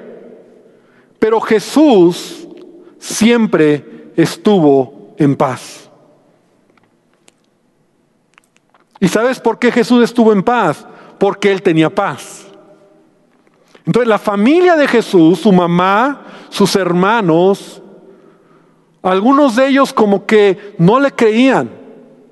Pero 1.18 1.40
Jesús 1.40 2.48
siempre 2.98 4.12
estuvo 4.16 5.14
en 5.18 5.36
paz. 5.36 5.90
¿Y 8.98 9.08
sabes 9.08 9.40
por 9.40 9.58
qué 9.58 9.72
Jesús 9.72 10.04
estuvo 10.04 10.32
en 10.32 10.42
paz? 10.42 10.86
Porque 11.18 11.50
Él 11.50 11.62
tenía 11.62 11.88
paz. 11.88 12.39
Entonces 13.90 14.06
la 14.06 14.20
familia 14.20 14.76
de 14.76 14.86
Jesús, 14.86 15.40
su 15.40 15.50
mamá, 15.50 16.22
sus 16.48 16.76
hermanos, 16.76 17.82
algunos 19.02 19.56
de 19.56 19.66
ellos 19.66 19.92
como 19.92 20.26
que 20.26 20.76
no 20.78 21.00
le 21.00 21.10
creían, 21.10 21.68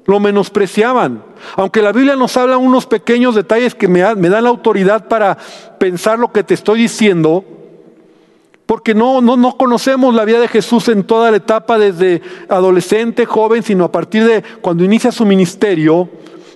lo 0.05 0.21
menospreciaban. 0.21 1.25
Aunque 1.57 1.83
la 1.83 1.91
Biblia 1.91 2.15
nos 2.15 2.37
habla 2.37 2.59
unos 2.59 2.87
pequeños 2.87 3.35
detalles 3.35 3.75
que 3.75 3.89
me, 3.89 3.99
dan 4.03 4.45
la 4.45 4.51
autoridad 4.51 5.09
para 5.09 5.37
pensar 5.81 6.21
lo 6.21 6.31
que 6.31 6.45
te 6.45 6.55
estoy 6.55 6.83
diciendo, 6.83 7.45
porque 8.65 8.95
no, 8.95 9.21
no, 9.21 9.37
no 9.37 9.57
conocemos 9.57 10.15
la 10.15 10.25
vida 10.25 10.39
de 10.39 10.47
Jesús 10.47 10.87
en 10.87 11.03
toda 11.03 11.33
la 11.33 11.39
etapa 11.39 11.77
desde 11.77 12.23
adolescente, 12.49 13.27
joven, 13.27 13.65
sino 13.65 13.83
a 13.83 13.91
partir 13.91 14.25
de 14.25 14.45
cuando 14.61 14.85
inicia 14.85 15.11
su 15.11 15.27
ministerio. 15.27 16.09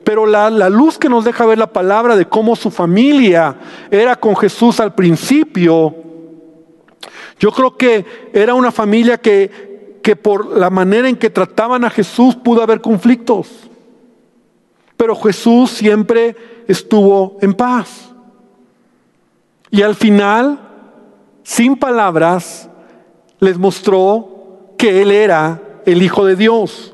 Pero 0.04 0.26
la, 0.26 0.50
luz 0.68 0.98
que 0.98 1.08
nos 1.08 1.24
deja 1.24 1.46
ver 1.46 1.58
la 1.58 1.72
palabra 1.72 2.16
de 2.16 2.26
cómo 2.26 2.56
su 2.56 2.70
familia 2.70 3.56
era 3.90 4.16
con 4.16 4.36
Jesús 4.36 4.80
al 4.80 4.94
principio, 4.94 5.94
yo 7.38 7.50
creo 7.52 7.76
que 7.76 8.30
era 8.32 8.54
una 8.54 8.72
familia 8.72 9.18
que, 9.18 10.00
que 10.02 10.16
por 10.16 10.56
la 10.56 10.70
manera 10.70 11.08
en 11.08 11.16
que 11.16 11.30
trataban 11.30 11.84
a 11.84 11.90
Jesús 11.90 12.34
pudo 12.36 12.62
haber 12.62 12.80
conflictos. 12.80 13.48
Pero 14.96 15.16
Jesús 15.16 15.70
siempre 15.70 16.36
estuvo 16.68 17.36
en 17.40 17.54
paz. 17.54 18.12
Y 19.70 19.82
al 19.82 19.94
final, 19.94 20.60
sin 21.42 21.76
palabras, 21.76 22.68
les 23.40 23.58
mostró 23.58 24.74
que 24.76 25.02
Él 25.02 25.10
era 25.10 25.60
el 25.86 26.02
Hijo 26.02 26.24
de 26.24 26.36
Dios. 26.36 26.91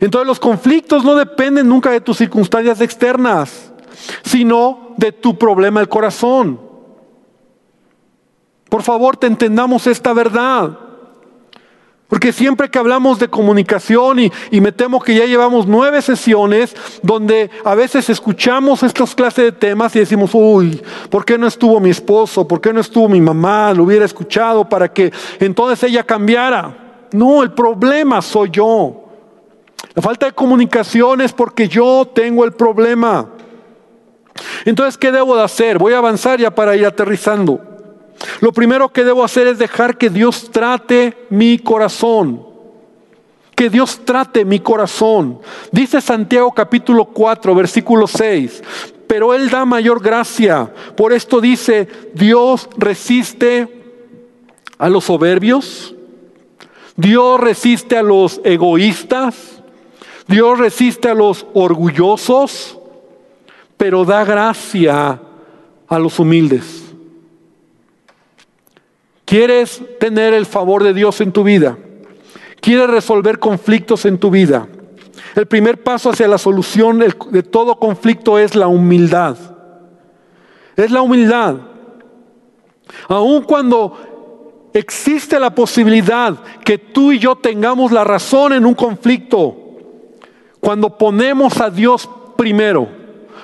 Entonces 0.00 0.26
los 0.26 0.40
conflictos 0.40 1.04
no 1.04 1.14
dependen 1.14 1.68
nunca 1.68 1.90
de 1.90 2.00
tus 2.00 2.16
circunstancias 2.16 2.80
externas, 2.80 3.70
sino 4.22 4.94
de 4.96 5.12
tu 5.12 5.36
problema 5.38 5.80
del 5.80 5.88
corazón. 5.88 6.58
Por 8.68 8.82
favor, 8.82 9.16
te 9.16 9.26
entendamos 9.26 9.86
esta 9.86 10.12
verdad. 10.14 10.78
Porque 12.08 12.32
siempre 12.32 12.68
que 12.68 12.78
hablamos 12.78 13.20
de 13.20 13.28
comunicación 13.28 14.18
y, 14.18 14.32
y, 14.50 14.60
me 14.60 14.72
temo 14.72 15.00
que 15.00 15.14
ya 15.14 15.26
llevamos 15.26 15.68
nueve 15.68 16.02
sesiones 16.02 16.74
donde 17.02 17.50
a 17.64 17.76
veces 17.76 18.10
escuchamos 18.10 18.82
estas 18.82 19.14
clases 19.14 19.44
de 19.44 19.52
temas 19.52 19.94
y 19.94 20.00
decimos, 20.00 20.30
uy, 20.32 20.82
¿por 21.08 21.24
qué 21.24 21.38
no 21.38 21.46
estuvo 21.46 21.78
mi 21.78 21.90
esposo? 21.90 22.48
¿Por 22.48 22.60
qué 22.60 22.72
no 22.72 22.80
estuvo 22.80 23.08
mi 23.08 23.20
mamá? 23.20 23.72
Lo 23.74 23.84
hubiera 23.84 24.04
escuchado 24.04 24.68
para 24.68 24.92
que 24.92 25.12
entonces 25.38 25.88
ella 25.88 26.02
cambiara. 26.02 27.06
No, 27.12 27.44
el 27.44 27.52
problema 27.52 28.20
soy 28.22 28.50
yo. 28.50 29.09
Falta 30.00 30.26
de 30.26 30.32
comunicación 30.32 31.20
es 31.20 31.32
porque 31.32 31.68
yo 31.68 32.08
tengo 32.14 32.44
el 32.44 32.52
problema. 32.52 33.28
Entonces, 34.64 34.96
¿qué 34.96 35.10
debo 35.10 35.36
de 35.36 35.42
hacer? 35.42 35.78
Voy 35.78 35.92
a 35.92 35.98
avanzar 35.98 36.38
ya 36.38 36.50
para 36.50 36.76
ir 36.76 36.86
aterrizando. 36.86 37.60
Lo 38.40 38.52
primero 38.52 38.88
que 38.90 39.04
debo 39.04 39.24
hacer 39.24 39.46
es 39.46 39.58
dejar 39.58 39.96
que 39.96 40.10
Dios 40.10 40.50
trate 40.50 41.26
mi 41.30 41.58
corazón. 41.58 42.46
Que 43.54 43.68
Dios 43.68 44.00
trate 44.04 44.44
mi 44.44 44.60
corazón. 44.60 45.40
Dice 45.70 46.00
Santiago 46.00 46.52
capítulo 46.52 47.06
4, 47.06 47.54
versículo 47.54 48.06
6. 48.06 48.62
Pero 49.06 49.34
Él 49.34 49.50
da 49.50 49.64
mayor 49.64 50.02
gracia. 50.02 50.72
Por 50.96 51.12
esto 51.12 51.40
dice, 51.40 51.88
Dios 52.14 52.68
resiste 52.76 53.82
a 54.78 54.88
los 54.88 55.04
soberbios. 55.04 55.94
Dios 56.96 57.40
resiste 57.40 57.96
a 57.96 58.02
los 58.02 58.40
egoístas. 58.44 59.49
Dios 60.30 60.60
resiste 60.60 61.08
a 61.08 61.14
los 61.14 61.44
orgullosos, 61.54 62.78
pero 63.76 64.04
da 64.04 64.24
gracia 64.24 65.20
a 65.88 65.98
los 65.98 66.20
humildes. 66.20 66.84
¿Quieres 69.24 69.82
tener 69.98 70.32
el 70.32 70.46
favor 70.46 70.84
de 70.84 70.94
Dios 70.94 71.20
en 71.20 71.32
tu 71.32 71.42
vida? 71.42 71.76
¿Quieres 72.60 72.88
resolver 72.88 73.40
conflictos 73.40 74.04
en 74.04 74.18
tu 74.18 74.30
vida? 74.30 74.68
El 75.34 75.46
primer 75.46 75.82
paso 75.82 76.10
hacia 76.10 76.28
la 76.28 76.38
solución 76.38 77.00
de 77.00 77.42
todo 77.42 77.80
conflicto 77.80 78.38
es 78.38 78.54
la 78.54 78.68
humildad. 78.68 79.36
Es 80.76 80.92
la 80.92 81.02
humildad. 81.02 81.56
Aun 83.08 83.42
cuando 83.42 84.70
existe 84.72 85.40
la 85.40 85.52
posibilidad 85.52 86.40
que 86.64 86.78
tú 86.78 87.10
y 87.10 87.18
yo 87.18 87.34
tengamos 87.34 87.90
la 87.90 88.04
razón 88.04 88.52
en 88.52 88.64
un 88.64 88.74
conflicto, 88.74 89.59
cuando 90.60 90.96
ponemos 90.96 91.60
a 91.60 91.70
Dios 91.70 92.08
primero, 92.36 92.88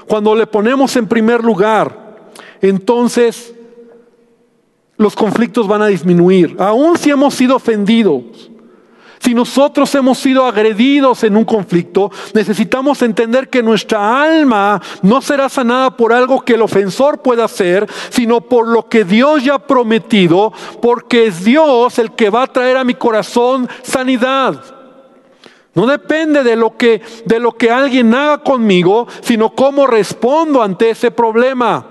cuando 0.07 0.35
le 0.35 0.47
ponemos 0.47 0.95
en 0.97 1.09
primer 1.09 1.43
lugar, 1.43 2.31
entonces 2.61 3.55
los 4.97 5.15
conflictos 5.15 5.67
van 5.67 5.83
a 5.83 5.87
disminuir. 5.87 6.57
Aún 6.59 6.97
si 6.97 7.11
hemos 7.11 7.35
sido 7.35 7.57
ofendidos, 7.57 8.51
si 9.19 9.35
nosotros 9.35 9.93
hemos 9.95 10.19
sido 10.19 10.45
agredidos 10.45 11.25
en 11.25 11.37
un 11.37 11.45
conflicto, 11.45 12.11
necesitamos 12.35 13.03
entender 13.03 13.49
que 13.49 13.63
nuestra 13.63 14.23
alma 14.23 14.81
no 15.03 15.21
será 15.21 15.49
sanada 15.49 15.97
por 15.97 16.13
algo 16.13 16.43
que 16.43 16.55
el 16.55 16.63
ofensor 16.63 17.23
pueda 17.23 17.45
hacer, 17.45 17.89
sino 18.11 18.41
por 18.41 18.69
lo 18.69 18.89
que 18.89 19.05
Dios 19.05 19.43
ya 19.43 19.55
ha 19.55 19.67
prometido, 19.67 20.53
porque 20.81 21.27
es 21.27 21.45
Dios 21.45 21.99
el 21.99 22.13
que 22.13 22.31
va 22.31 22.45
a 22.45 22.47
traer 22.47 22.77
a 22.77 22.85
mi 22.85 22.95
corazón 22.95 23.69
sanidad. 23.83 24.76
No 25.77 25.87
depende 25.87 26.43
de 26.43 26.57
lo 26.57 26.75
que 26.77 27.03
de 27.27 27.39
lo 27.39 27.53
que 27.53 27.71
alguien 27.71 28.15
haga 28.15 28.39
conmigo, 28.39 29.07
sino 29.21 29.55
cómo 29.55 29.87
respondo 29.87 30.63
ante 30.63 30.89
ese 30.89 31.11
problema. 31.11 31.87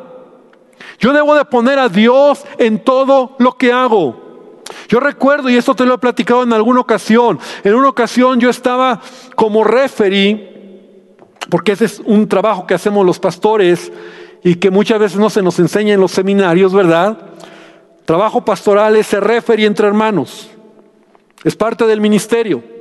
Yo 0.98 1.13
debo 1.13 1.36
de 1.36 1.45
poner 1.45 1.78
a 1.78 1.88
Dios 1.88 2.43
en 2.58 2.80
todo 2.80 3.36
lo 3.38 3.56
que 3.58 3.71
hago. 3.71 4.63
Yo 4.88 5.00
recuerdo, 5.00 5.52
y 5.52 5.56
esto 5.56 5.76
te 5.76 5.86
lo 5.86 5.93
he 5.93 5.98
platicado 6.00 6.41
en 6.41 6.52
alguna 6.52 6.80
ocasión, 6.80 7.39
en 7.63 7.76
una 7.76 7.89
ocasión 7.89 8.39
yo 8.39 8.50
estaba 8.50 9.00
como 9.36 9.63
referee, 9.63 11.13
porque 11.52 11.74
ese 11.74 11.86
es 11.86 12.02
un 12.04 12.28
trabajo 12.28 12.65
que 12.65 12.74
hacemos 12.74 13.06
los 13.06 13.19
pastores 13.19 13.91
y 14.43 14.56
que 14.56 14.71
muchas 14.71 14.98
veces 14.98 15.19
no 15.19 15.30
se 15.30 15.43
nos 15.43 15.60
enseña 15.60 15.93
en 15.93 16.02
los 16.02 16.12
seminarios, 16.12 16.74
¿verdad? 16.74 17.19
Trabajo 18.06 18.43
pastoral 18.43 18.95
es 18.95 19.06
ser 19.06 19.24
referee 19.24 19.67
entre 19.67 19.86
hermanos. 19.86 20.50
Es 21.43 21.56
parte 21.56 21.86
del 21.86 22.02
ministerio. 22.02 22.75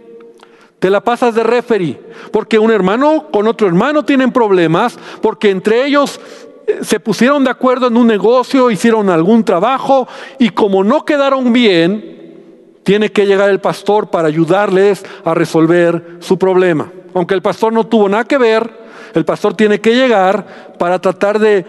Te 0.85 0.91
la 0.91 1.01
pasas 1.01 1.35
de 1.35 1.43
referee, 1.43 1.99
porque 2.31 2.59
un 2.59 2.71
hermano 2.71 3.29
con 3.33 3.47
otro 3.47 3.67
hermano 3.67 4.05
tienen 4.05 4.31
problemas, 4.31 4.99
porque 5.23 5.49
entre 5.49 5.87
ellos 5.87 6.21
eh, 6.67 6.81
se 6.83 7.01
pusieron 7.01 7.43
de 7.43 7.49
acuerdo 7.49 7.87
en 7.87 7.97
un 7.97 8.07
negocio, 8.07 8.71
hicieron 8.71 9.09
algún 9.09 9.45
trabajo 9.45 10.07
y 10.39 10.51
como 10.51 10.85
no 10.85 11.07
quedaron 11.07 11.55
bien, 11.55 12.83
tiene 12.83 13.11
que 13.11 13.25
llegar 13.25 13.49
el 13.49 13.63
pastor 13.63 14.11
para 14.11 14.29
ayudarles 14.29 15.07
a 15.25 15.33
resolver 15.33 16.19
su 16.21 16.39
problema. 16.39 16.93
Aunque 17.15 17.33
el 17.33 17.41
pastor 17.41 17.73
no 17.73 17.87
tuvo 17.87 18.07
nada 18.11 18.25
que 18.25 18.37
ver, 18.37 18.84
el 19.15 19.25
pastor 19.25 19.55
tiene 19.55 19.81
que 19.81 19.95
llegar 19.95 20.75
para 20.79 20.99
tratar 20.99 21.39
de, 21.39 21.65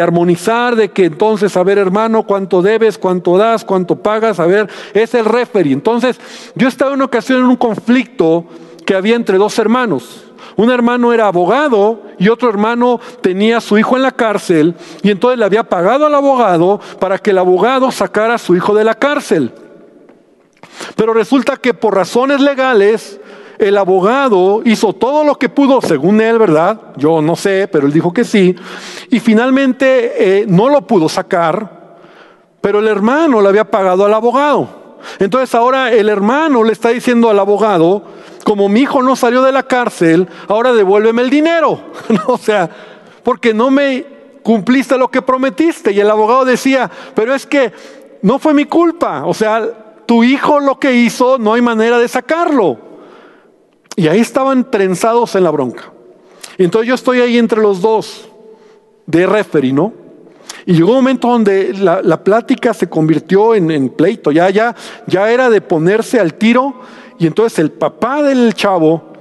armonizar, 0.00 0.76
de 0.76 0.90
que 0.90 1.06
entonces, 1.06 1.56
a 1.56 1.62
ver 1.62 1.78
hermano, 1.78 2.24
cuánto 2.24 2.62
debes, 2.62 2.98
cuánto 2.98 3.38
das, 3.38 3.64
cuánto 3.64 3.96
pagas, 3.96 4.38
a 4.38 4.46
ver, 4.46 4.68
es 4.92 5.14
el 5.14 5.24
referee. 5.24 5.72
Entonces, 5.72 6.20
yo 6.54 6.68
estaba 6.68 6.90
en 6.90 6.96
una 6.96 7.06
ocasión 7.06 7.40
en 7.40 7.46
un 7.46 7.56
conflicto 7.56 8.44
que 8.84 8.94
había 8.94 9.16
entre 9.16 9.38
dos 9.38 9.58
hermanos. 9.58 10.24
Un 10.56 10.70
hermano 10.70 11.12
era 11.12 11.26
abogado 11.26 12.02
y 12.18 12.28
otro 12.28 12.48
hermano 12.48 13.00
tenía 13.22 13.56
a 13.56 13.60
su 13.60 13.76
hijo 13.78 13.96
en 13.96 14.02
la 14.02 14.12
cárcel 14.12 14.74
y 15.02 15.10
entonces 15.10 15.38
le 15.38 15.44
había 15.44 15.64
pagado 15.64 16.06
al 16.06 16.14
abogado 16.14 16.80
para 17.00 17.18
que 17.18 17.30
el 17.30 17.38
abogado 17.38 17.90
sacara 17.90 18.34
a 18.34 18.38
su 18.38 18.54
hijo 18.54 18.74
de 18.74 18.84
la 18.84 18.94
cárcel. 18.94 19.52
Pero 20.96 21.12
resulta 21.12 21.56
que 21.56 21.74
por 21.74 21.94
razones 21.94 22.40
legales 22.40 23.20
el 23.58 23.76
abogado 23.78 24.62
hizo 24.64 24.92
todo 24.92 25.24
lo 25.24 25.36
que 25.36 25.48
pudo, 25.48 25.80
según 25.80 26.20
él, 26.20 26.38
¿verdad? 26.38 26.80
Yo 26.96 27.22
no 27.22 27.36
sé, 27.36 27.68
pero 27.70 27.86
él 27.86 27.92
dijo 27.92 28.12
que 28.12 28.24
sí. 28.24 28.54
Y 29.10 29.20
finalmente 29.20 30.40
eh, 30.40 30.46
no 30.48 30.68
lo 30.68 30.86
pudo 30.86 31.08
sacar, 31.08 31.96
pero 32.60 32.80
el 32.80 32.88
hermano 32.88 33.40
le 33.40 33.48
había 33.48 33.70
pagado 33.70 34.04
al 34.04 34.14
abogado. 34.14 34.84
Entonces 35.18 35.54
ahora 35.54 35.92
el 35.92 36.08
hermano 36.08 36.64
le 36.64 36.72
está 36.72 36.88
diciendo 36.88 37.28
al 37.30 37.38
abogado, 37.38 38.02
como 38.44 38.68
mi 38.68 38.80
hijo 38.80 39.02
no 39.02 39.16
salió 39.16 39.42
de 39.42 39.52
la 39.52 39.62
cárcel, 39.62 40.28
ahora 40.48 40.72
devuélveme 40.72 41.22
el 41.22 41.30
dinero. 41.30 41.80
o 42.26 42.38
sea, 42.38 42.68
porque 43.22 43.54
no 43.54 43.70
me 43.70 44.04
cumpliste 44.42 44.98
lo 44.98 45.10
que 45.10 45.22
prometiste. 45.22 45.92
Y 45.92 46.00
el 46.00 46.10
abogado 46.10 46.44
decía, 46.44 46.90
pero 47.14 47.34
es 47.34 47.46
que 47.46 47.72
no 48.22 48.38
fue 48.38 48.54
mi 48.54 48.64
culpa. 48.64 49.24
O 49.24 49.34
sea, 49.34 49.66
tu 50.06 50.22
hijo 50.24 50.60
lo 50.60 50.78
que 50.78 50.94
hizo, 50.94 51.38
no 51.38 51.54
hay 51.54 51.62
manera 51.62 51.98
de 51.98 52.08
sacarlo. 52.08 52.93
Y 53.96 54.08
ahí 54.08 54.20
estaban 54.20 54.70
trenzados 54.70 55.34
en 55.34 55.44
la 55.44 55.50
bronca. 55.50 55.92
Entonces 56.58 56.88
yo 56.88 56.94
estoy 56.94 57.20
ahí 57.20 57.38
entre 57.38 57.60
los 57.60 57.80
dos, 57.80 58.28
de 59.06 59.26
referee, 59.26 59.72
¿no? 59.72 59.92
Y 60.66 60.74
llegó 60.74 60.90
un 60.90 60.96
momento 60.96 61.28
donde 61.28 61.74
la, 61.74 62.24
plática 62.24 62.72
se 62.72 62.88
convirtió 62.88 63.54
en, 63.54 63.90
pleito, 63.90 64.30
ya, 64.30 64.48
ya, 64.50 64.74
ya 65.06 65.30
era 65.30 65.50
de 65.50 65.60
ponerse 65.60 66.18
al 66.18 66.34
tiro. 66.34 66.74
Y 67.18 67.26
entonces 67.26 67.58
el 67.58 67.70
papá 67.70 68.22
del 68.22 68.54
chavo 68.54 69.12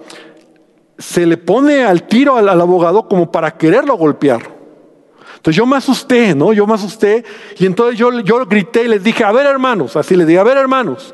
se 0.98 1.26
le 1.26 1.38
pone 1.38 1.84
al 1.84 2.04
tiro 2.04 2.38
al, 2.38 2.50
abogado 2.50 3.08
como 3.08 3.30
para 3.30 3.52
quererlo 3.52 3.98
golpear. 3.98 4.42
Entonces 5.36 5.58
yo 5.58 5.66
me 5.66 5.76
asusté, 5.76 6.34
¿no? 6.34 6.54
Yo 6.54 6.66
me 6.66 6.76
asusté 6.76 7.26
y 7.58 7.66
entonces 7.66 8.00
yo, 8.00 8.22
yo 8.22 8.46
grité 8.46 8.86
y 8.86 8.88
les 8.88 9.04
dije, 9.04 9.26
a 9.26 9.32
ver 9.34 9.46
hermanos, 9.46 9.98
así 9.98 10.16
les 10.16 10.26
dije, 10.26 10.40
a 10.40 10.44
ver 10.44 10.56
hermanos, 10.56 11.14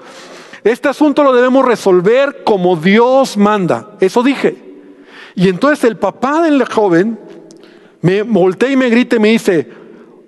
este 0.63 0.89
asunto 0.89 1.23
lo 1.23 1.33
debemos 1.33 1.65
resolver 1.65 2.43
como 2.43 2.75
Dios 2.75 3.37
manda. 3.37 3.91
Eso 3.99 4.23
dije. 4.23 4.57
Y 5.35 5.47
entonces 5.47 5.83
el 5.85 5.97
papá 5.97 6.41
del 6.41 6.65
joven 6.65 7.19
me 8.01 8.23
voltea 8.23 8.71
y 8.71 8.75
me 8.75 8.89
grita 8.89 9.15
y 9.15 9.19
me 9.19 9.29
dice, 9.29 9.69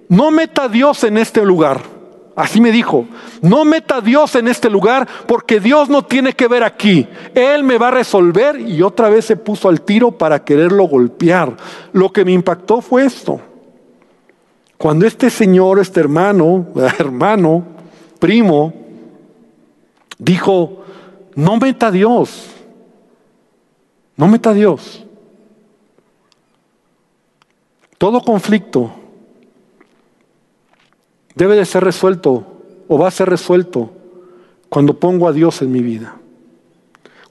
no 0.08 0.32
meta 0.32 0.64
a 0.64 0.70
Dios 0.70 1.04
en 1.04 1.18
este 1.18 1.46
lugar. 1.46 1.82
Así 2.36 2.62
me 2.62 2.72
dijo, 2.72 3.06
no 3.42 3.66
meta 3.66 3.98
a 3.98 4.02
Dios 4.02 4.36
en 4.36 4.48
este 4.48 4.70
lugar 4.70 5.08
porque 5.28 5.60
Dios 5.60 5.90
no 5.90 6.06
tiene 6.06 6.34
que 6.34 6.48
ver 6.48 6.64
aquí. 6.64 7.08
Él 7.36 7.64
me 7.64 7.78
va 7.78 7.90
a 7.90 7.92
resolver 7.92 8.60
y 8.60 8.82
otra 8.82 9.10
vez 9.10 9.26
se 9.26 9.36
puso 9.36 9.68
al 9.68 9.82
tiro 9.82 10.12
para 10.12 10.44
quererlo 10.44 10.86
golpear. 10.86 11.56
Lo 11.92 12.12
que 12.12 12.24
me 12.24 12.32
impactó 12.32 12.82
fue 12.82 13.06
esto. 13.06 13.42
Cuando 14.78 15.06
este 15.06 15.30
señor, 15.30 15.80
este 15.80 16.00
hermano, 16.00 16.68
hermano, 16.98 17.64
primo, 18.18 18.81
dijo, 20.22 20.84
no 21.36 21.58
meta 21.58 21.88
a 21.88 21.92
Dios, 21.92 22.46
no 24.16 24.28
meta 24.28 24.52
a 24.52 24.54
Dios. 24.54 25.04
Todo 27.98 28.22
conflicto 28.22 28.92
debe 31.36 31.56
de 31.56 31.66
ser 31.66 31.84
resuelto 31.84 32.46
o 32.88 32.98
va 32.98 33.08
a 33.08 33.12
ser 33.12 33.30
resuelto 33.30 33.92
cuando 34.70 35.00
pongo 35.00 35.28
a 35.28 35.34
Dios 35.34 35.62
en 35.64 35.72
mi 35.72 35.82
vida, 35.82 36.18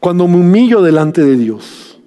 cuando 0.01 0.27
me 0.27 0.37
humillo 0.37 0.83
delante 0.83 1.23
de 1.23 1.37
Dios, 1.37 2.01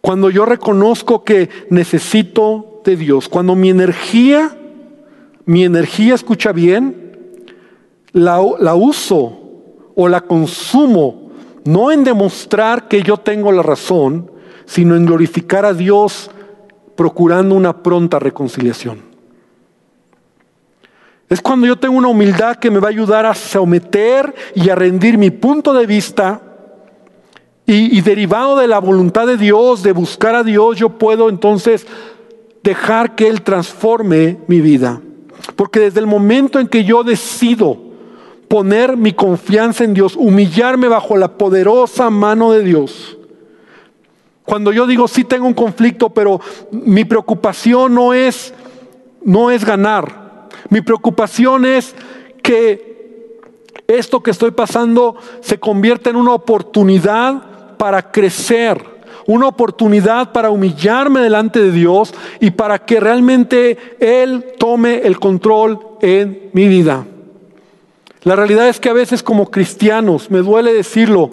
cuando 0.00 0.30
yo 0.30 0.46
reconozco 0.46 1.22
que 1.22 1.48
necesito 1.70 2.82
de 2.84 2.96
Dios, 2.96 3.28
cuando 3.28 3.54
mi 3.54 3.70
energía, 3.70 4.56
mi 5.44 5.64
energía, 5.64 6.14
escucha 6.14 6.52
bien, 6.52 7.46
la, 8.12 8.40
la 8.58 8.74
uso 8.74 9.39
o 10.02 10.08
la 10.08 10.22
consumo 10.22 11.30
no 11.66 11.92
en 11.92 12.04
demostrar 12.04 12.88
que 12.88 13.02
yo 13.02 13.18
tengo 13.18 13.52
la 13.52 13.62
razón, 13.62 14.30
sino 14.64 14.96
en 14.96 15.04
glorificar 15.04 15.66
a 15.66 15.74
Dios 15.74 16.30
procurando 16.96 17.54
una 17.54 17.82
pronta 17.82 18.18
reconciliación. 18.18 19.02
Es 21.28 21.42
cuando 21.42 21.66
yo 21.66 21.78
tengo 21.78 21.98
una 21.98 22.08
humildad 22.08 22.56
que 22.56 22.70
me 22.70 22.80
va 22.80 22.86
a 22.88 22.92
ayudar 22.92 23.26
a 23.26 23.34
someter 23.34 24.34
y 24.54 24.70
a 24.70 24.74
rendir 24.74 25.18
mi 25.18 25.30
punto 25.30 25.74
de 25.74 25.84
vista 25.84 26.40
y, 27.66 27.94
y, 27.98 28.00
derivado 28.00 28.56
de 28.56 28.68
la 28.68 28.78
voluntad 28.78 29.26
de 29.26 29.36
Dios, 29.36 29.82
de 29.82 29.92
buscar 29.92 30.34
a 30.34 30.42
Dios, 30.42 30.78
yo 30.78 30.88
puedo 30.96 31.28
entonces 31.28 31.86
dejar 32.62 33.16
que 33.16 33.28
Él 33.28 33.42
transforme 33.42 34.38
mi 34.46 34.62
vida. 34.62 35.02
Porque 35.56 35.78
desde 35.78 36.00
el 36.00 36.06
momento 36.06 36.58
en 36.58 36.68
que 36.68 36.84
yo 36.84 37.04
decido 37.04 37.89
poner 38.50 38.96
mi 38.96 39.12
confianza 39.12 39.84
en 39.84 39.94
Dios, 39.94 40.16
humillarme 40.16 40.88
bajo 40.88 41.16
la 41.16 41.38
poderosa 41.38 42.10
mano 42.10 42.50
de 42.50 42.64
Dios. 42.64 43.16
Cuando 44.44 44.72
yo 44.72 44.88
digo 44.88 45.06
sí 45.06 45.22
tengo 45.22 45.46
un 45.46 45.54
conflicto, 45.54 46.10
pero 46.10 46.40
mi 46.72 47.04
preocupación 47.04 47.94
no 47.94 48.12
es 48.12 48.52
no 49.22 49.52
es 49.52 49.64
ganar. 49.64 50.48
Mi 50.68 50.80
preocupación 50.80 51.64
es 51.64 51.94
que 52.42 53.38
esto 53.86 54.20
que 54.20 54.32
estoy 54.32 54.50
pasando 54.50 55.14
se 55.40 55.60
convierta 55.60 56.10
en 56.10 56.16
una 56.16 56.32
oportunidad 56.34 57.76
para 57.76 58.10
crecer, 58.10 58.84
una 59.28 59.46
oportunidad 59.46 60.32
para 60.32 60.50
humillarme 60.50 61.20
delante 61.20 61.62
de 61.62 61.70
Dios 61.70 62.12
y 62.40 62.50
para 62.50 62.80
que 62.80 62.98
realmente 62.98 63.78
Él 64.00 64.54
tome 64.58 65.02
el 65.04 65.20
control 65.20 65.78
en 66.00 66.50
mi 66.52 66.66
vida. 66.66 67.06
La 68.22 68.36
realidad 68.36 68.68
es 68.68 68.78
que 68.80 68.90
a 68.90 68.94
veces 68.94 69.22
como 69.22 69.50
cristianos, 69.50 70.30
me 70.30 70.40
duele 70.40 70.72
decirlo, 70.74 71.30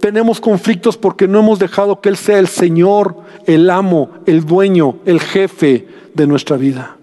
tenemos 0.00 0.40
conflictos 0.40 0.96
porque 0.96 1.26
no 1.26 1.40
hemos 1.40 1.58
dejado 1.58 2.00
que 2.00 2.08
Él 2.08 2.16
sea 2.16 2.38
el 2.38 2.46
Señor, 2.46 3.16
el 3.46 3.68
amo, 3.70 4.10
el 4.26 4.44
dueño, 4.44 4.98
el 5.04 5.20
jefe 5.20 5.88
de 6.14 6.26
nuestra 6.26 6.56
vida. 6.56 6.96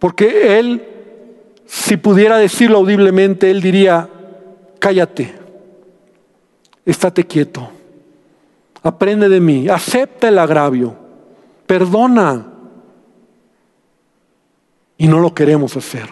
Porque 0.00 0.58
Él, 0.58 0.82
si 1.66 1.96
pudiera 1.96 2.36
decirlo 2.38 2.78
audiblemente, 2.78 3.50
Él 3.50 3.62
diría, 3.62 4.08
cállate, 4.80 5.34
estate 6.84 7.24
quieto, 7.24 7.70
aprende 8.82 9.28
de 9.28 9.40
mí, 9.40 9.68
acepta 9.68 10.28
el 10.28 10.38
agravio, 10.38 10.96
perdona. 11.66 12.52
Y 14.98 15.08
no 15.08 15.20
lo 15.20 15.34
queremos 15.34 15.76
hacer. 15.76 16.08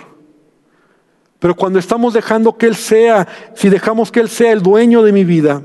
Pero 1.38 1.54
cuando 1.54 1.78
estamos 1.78 2.14
dejando 2.14 2.56
que 2.56 2.66
Él 2.66 2.74
sea, 2.74 3.26
si 3.54 3.68
dejamos 3.68 4.10
que 4.10 4.20
Él 4.20 4.28
sea 4.28 4.52
el 4.52 4.62
dueño 4.62 5.02
de 5.02 5.12
mi 5.12 5.24
vida 5.24 5.62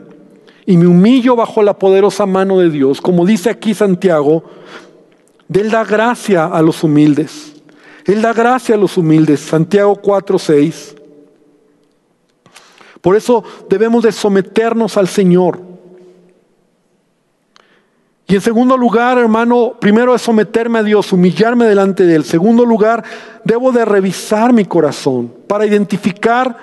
y 0.66 0.78
me 0.78 0.88
humillo 0.88 1.36
bajo 1.36 1.64
la 1.64 1.80
poderosa 1.80 2.26
mano 2.26 2.60
de 2.60 2.70
Dios, 2.70 3.00
como 3.00 3.26
dice 3.26 3.50
aquí 3.50 3.74
Santiago, 3.74 4.44
Él 5.54 5.72
da 5.72 5.84
gracia 5.86 6.46
a 6.46 6.62
los 6.62 6.84
humildes. 6.84 7.54
Él 8.06 8.22
da 8.22 8.34
gracia 8.34 8.76
a 8.76 8.78
los 8.78 8.98
humildes. 8.98 9.40
Santiago 9.40 9.96
4, 9.96 10.40
6. 10.40 10.96
Por 13.02 13.16
eso 13.16 13.44
debemos 13.70 14.04
de 14.04 14.12
someternos 14.12 14.98
al 14.98 15.08
Señor. 15.08 15.69
Y 18.30 18.36
en 18.36 18.42
segundo 18.42 18.78
lugar, 18.78 19.18
hermano, 19.18 19.74
primero 19.80 20.14
es 20.14 20.22
someterme 20.22 20.78
a 20.78 20.84
Dios, 20.84 21.12
humillarme 21.12 21.66
delante 21.66 22.06
de 22.06 22.14
Él. 22.14 22.24
Segundo 22.24 22.64
lugar, 22.64 23.04
debo 23.44 23.72
de 23.72 23.84
revisar 23.84 24.54
mi 24.54 24.66
corazón 24.66 25.34
para 25.48 25.66
identificar 25.66 26.56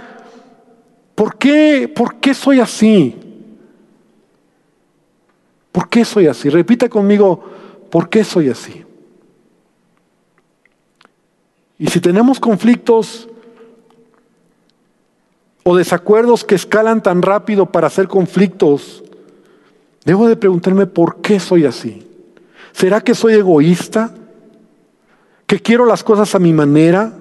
por 1.16 1.36
qué, 1.36 1.92
por 1.92 2.20
qué 2.20 2.34
soy 2.34 2.60
así. 2.60 3.16
¿Por 5.72 5.88
qué 5.88 6.04
soy 6.04 6.28
así? 6.28 6.50
Repita 6.50 6.88
conmigo, 6.88 7.42
¿por 7.90 8.08
qué 8.08 8.22
soy 8.22 8.48
así? 8.48 8.84
Y 11.80 11.88
si 11.88 12.00
tenemos 12.00 12.38
conflictos 12.38 13.28
o 15.64 15.76
desacuerdos 15.76 16.44
que 16.44 16.54
escalan 16.54 17.02
tan 17.02 17.22
rápido 17.22 17.66
para 17.66 17.88
hacer 17.88 18.06
conflictos, 18.06 19.02
debo 20.06 20.28
de 20.28 20.36
preguntarme 20.36 20.86
por 20.86 21.20
qué 21.20 21.40
soy 21.40 21.66
así. 21.66 22.06
¿Será 22.72 23.00
que 23.00 23.14
soy 23.14 23.34
egoísta? 23.34 24.14
¿Que 25.46 25.58
quiero 25.58 25.84
las 25.84 26.04
cosas 26.04 26.32
a 26.36 26.38
mi 26.38 26.52
manera? 26.52 27.12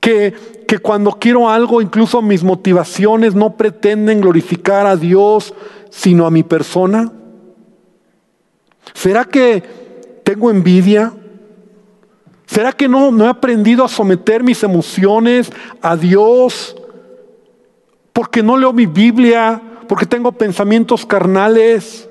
¿Que, 0.00 0.34
que 0.68 0.78
cuando 0.78 1.12
quiero 1.12 1.48
algo, 1.48 1.80
incluso 1.80 2.20
mis 2.20 2.44
motivaciones 2.44 3.34
no 3.34 3.56
pretenden 3.56 4.20
glorificar 4.20 4.86
a 4.86 4.96
Dios, 4.96 5.54
sino 5.88 6.26
a 6.26 6.30
mi 6.30 6.42
persona? 6.42 7.10
¿Será 8.92 9.24
que 9.24 10.20
tengo 10.22 10.50
envidia? 10.50 11.14
¿Será 12.44 12.72
que 12.72 12.86
no, 12.86 13.10
no 13.10 13.24
he 13.24 13.28
aprendido 13.28 13.82
a 13.82 13.88
someter 13.88 14.42
mis 14.42 14.62
emociones 14.62 15.50
a 15.80 15.96
Dios? 15.96 16.76
Porque 18.12 18.42
no 18.42 18.58
leo 18.58 18.74
mi 18.74 18.84
Biblia, 18.84 19.62
porque 19.90 20.06
tengo 20.06 20.30
pensamientos 20.30 21.04
carnales. 21.04 22.08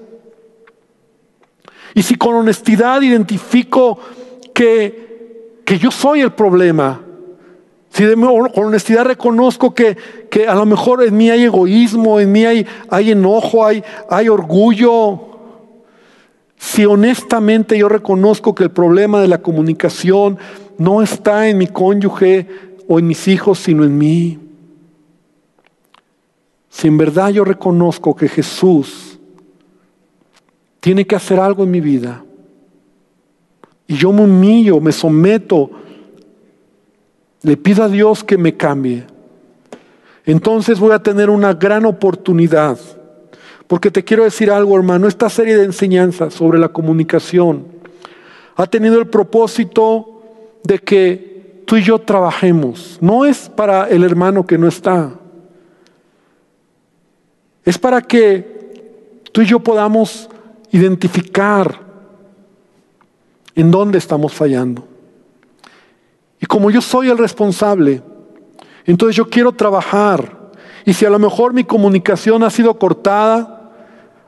Y 1.93 2.03
si 2.03 2.15
con 2.15 2.35
honestidad 2.35 3.01
identifico 3.01 3.97
que, 4.53 5.61
que 5.63 5.79
yo 5.79 5.89
soy 5.89 6.19
el 6.19 6.33
problema, 6.33 6.99
si 7.89 8.03
con 8.03 8.51
honestidad 8.53 9.05
reconozco 9.05 9.73
que, 9.73 9.95
que, 10.29 10.45
a 10.45 10.55
lo 10.55 10.65
mejor 10.65 11.05
en 11.05 11.15
mí 11.15 11.29
hay 11.29 11.45
egoísmo, 11.45 12.19
en 12.19 12.33
mí 12.33 12.45
hay, 12.45 12.67
hay 12.89 13.11
enojo, 13.11 13.65
hay, 13.65 13.81
hay 14.09 14.27
orgullo, 14.27 15.21
si 16.57 16.85
honestamente 16.85 17.77
yo 17.77 17.87
reconozco 17.87 18.55
que 18.55 18.65
el 18.65 18.71
problema 18.71 19.21
de 19.21 19.29
la 19.29 19.37
comunicación 19.37 20.37
no 20.77 21.01
está 21.01 21.47
en 21.47 21.57
mi 21.57 21.67
cónyuge 21.67 22.45
o 22.89 22.99
en 22.99 23.07
mis 23.07 23.25
hijos, 23.29 23.57
sino 23.57 23.85
en 23.85 23.97
mí. 23.97 24.48
Si 26.69 26.87
en 26.87 26.97
verdad 26.97 27.29
yo 27.29 27.43
reconozco 27.43 28.15
que 28.15 28.27
Jesús 28.27 29.19
tiene 30.79 31.05
que 31.05 31.15
hacer 31.15 31.39
algo 31.39 31.63
en 31.63 31.71
mi 31.71 31.81
vida 31.81 32.23
y 33.87 33.95
yo 33.95 34.11
me 34.13 34.23
humillo, 34.23 34.79
me 34.79 34.91
someto, 34.91 35.71
le 37.41 37.57
pido 37.57 37.83
a 37.83 37.89
Dios 37.89 38.23
que 38.23 38.37
me 38.37 38.55
cambie, 38.55 39.05
entonces 40.25 40.79
voy 40.79 40.91
a 40.91 41.01
tener 41.01 41.29
una 41.29 41.53
gran 41.53 41.85
oportunidad 41.85 42.77
porque 43.69 43.91
te 43.91 44.03
quiero 44.03 44.23
decir 44.23 44.49
algo, 44.49 44.75
hermano, 44.75 45.07
esta 45.07 45.29
serie 45.29 45.55
de 45.55 45.63
enseñanzas 45.63 46.33
sobre 46.33 46.57
la 46.57 46.69
comunicación 46.69 47.67
ha 48.55 48.65
tenido 48.65 48.99
el 48.99 49.05
propósito 49.05 50.23
de 50.63 50.79
que 50.79 51.61
tú 51.67 51.77
y 51.77 51.83
yo 51.83 51.99
trabajemos. 51.99 52.97
No 52.99 53.25
es 53.25 53.47
para 53.47 53.87
el 53.87 54.03
hermano 54.03 54.47
que 54.47 54.57
no 54.57 54.67
está. 54.67 55.13
Es 57.69 57.77
para 57.77 58.01
que 58.01 59.21
tú 59.31 59.43
y 59.43 59.45
yo 59.45 59.59
podamos 59.59 60.27
identificar 60.71 61.79
en 63.53 63.69
dónde 63.69 63.99
estamos 63.99 64.33
fallando. 64.33 64.87
Y 66.41 66.47
como 66.47 66.71
yo 66.71 66.81
soy 66.81 67.09
el 67.09 67.19
responsable, 67.19 68.01
entonces 68.87 69.15
yo 69.15 69.29
quiero 69.29 69.51
trabajar. 69.51 70.49
Y 70.83 70.93
si 70.93 71.05
a 71.05 71.11
lo 71.11 71.19
mejor 71.19 71.53
mi 71.53 71.63
comunicación 71.63 72.41
ha 72.41 72.49
sido 72.49 72.79
cortada, 72.79 73.69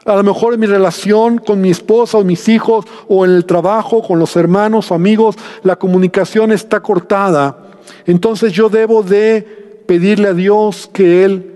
a 0.06 0.16
lo 0.16 0.22
mejor 0.22 0.54
en 0.54 0.60
mi 0.60 0.68
relación 0.68 1.40
con 1.40 1.62
mi 1.62 1.72
esposa 1.72 2.20
o 2.20 2.24
mis 2.24 2.48
hijos 2.48 2.86
o 3.08 3.26
en 3.26 3.32
el 3.32 3.46
trabajo 3.46 4.04
con 4.04 4.20
los 4.20 4.36
hermanos 4.36 4.92
o 4.92 4.94
amigos, 4.94 5.36
la 5.64 5.78
comunicación 5.78 6.52
está 6.52 6.80
cortada. 6.80 7.58
Entonces 8.06 8.54
yo 8.54 8.70
debo 8.70 9.02
de 9.02 9.82
pedirle 9.88 10.28
a 10.28 10.34
Dios 10.36 10.88
que 10.94 11.26
Él 11.26 11.51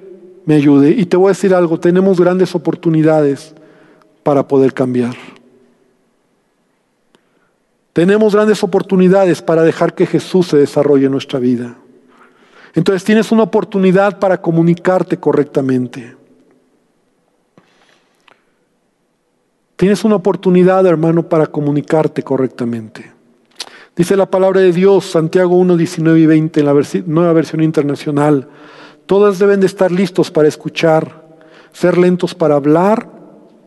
me 0.46 0.56
ayude. 0.56 0.92
Y 0.92 1.06
te 1.06 1.18
voy 1.18 1.28
a 1.28 1.30
decir 1.30 1.54
algo, 1.54 1.80
tenemos 1.80 2.20
grandes 2.20 2.56
oportunidades 2.56 3.54
para 4.24 4.48
poder 4.48 4.74
cambiar. 4.74 5.16
Tenemos 7.94 8.36
grandes 8.36 8.64
oportunidades 8.64 9.42
para 9.42 9.64
dejar 9.64 9.94
que 9.94 10.06
Jesús 10.06 10.48
se 10.48 10.58
desarrolle 10.58 11.06
en 11.06 11.12
nuestra 11.12 11.40
vida. 11.40 11.78
Entonces 12.74 13.04
tienes 13.06 13.32
una 13.32 13.44
oportunidad 13.44 14.20
para 14.20 14.42
comunicarte 14.42 15.18
correctamente. 15.18 16.18
Tienes 19.78 20.04
una 20.04 20.16
oportunidad, 20.16 20.86
hermano, 20.86 21.28
para 21.28 21.48
comunicarte 21.48 22.24
correctamente. 22.24 23.12
Dice 23.96 24.18
la 24.18 24.30
palabra 24.30 24.60
de 24.60 24.74
Dios, 24.74 25.06
Santiago 25.06 25.56
1, 25.56 25.78
19 25.78 26.20
y 26.20 26.26
20, 26.26 26.60
en 26.60 26.66
la 26.66 26.74
nueva 27.06 27.34
versión 27.34 27.64
internacional. 27.64 28.50
Todas 29.06 29.38
deben 29.38 29.60
de 29.60 29.68
estar 29.68 29.92
listos 29.92 30.32
para 30.32 30.48
escuchar, 30.48 31.24
ser 31.72 31.98
lentos 31.98 32.34
para 32.34 32.56
hablar 32.56 33.10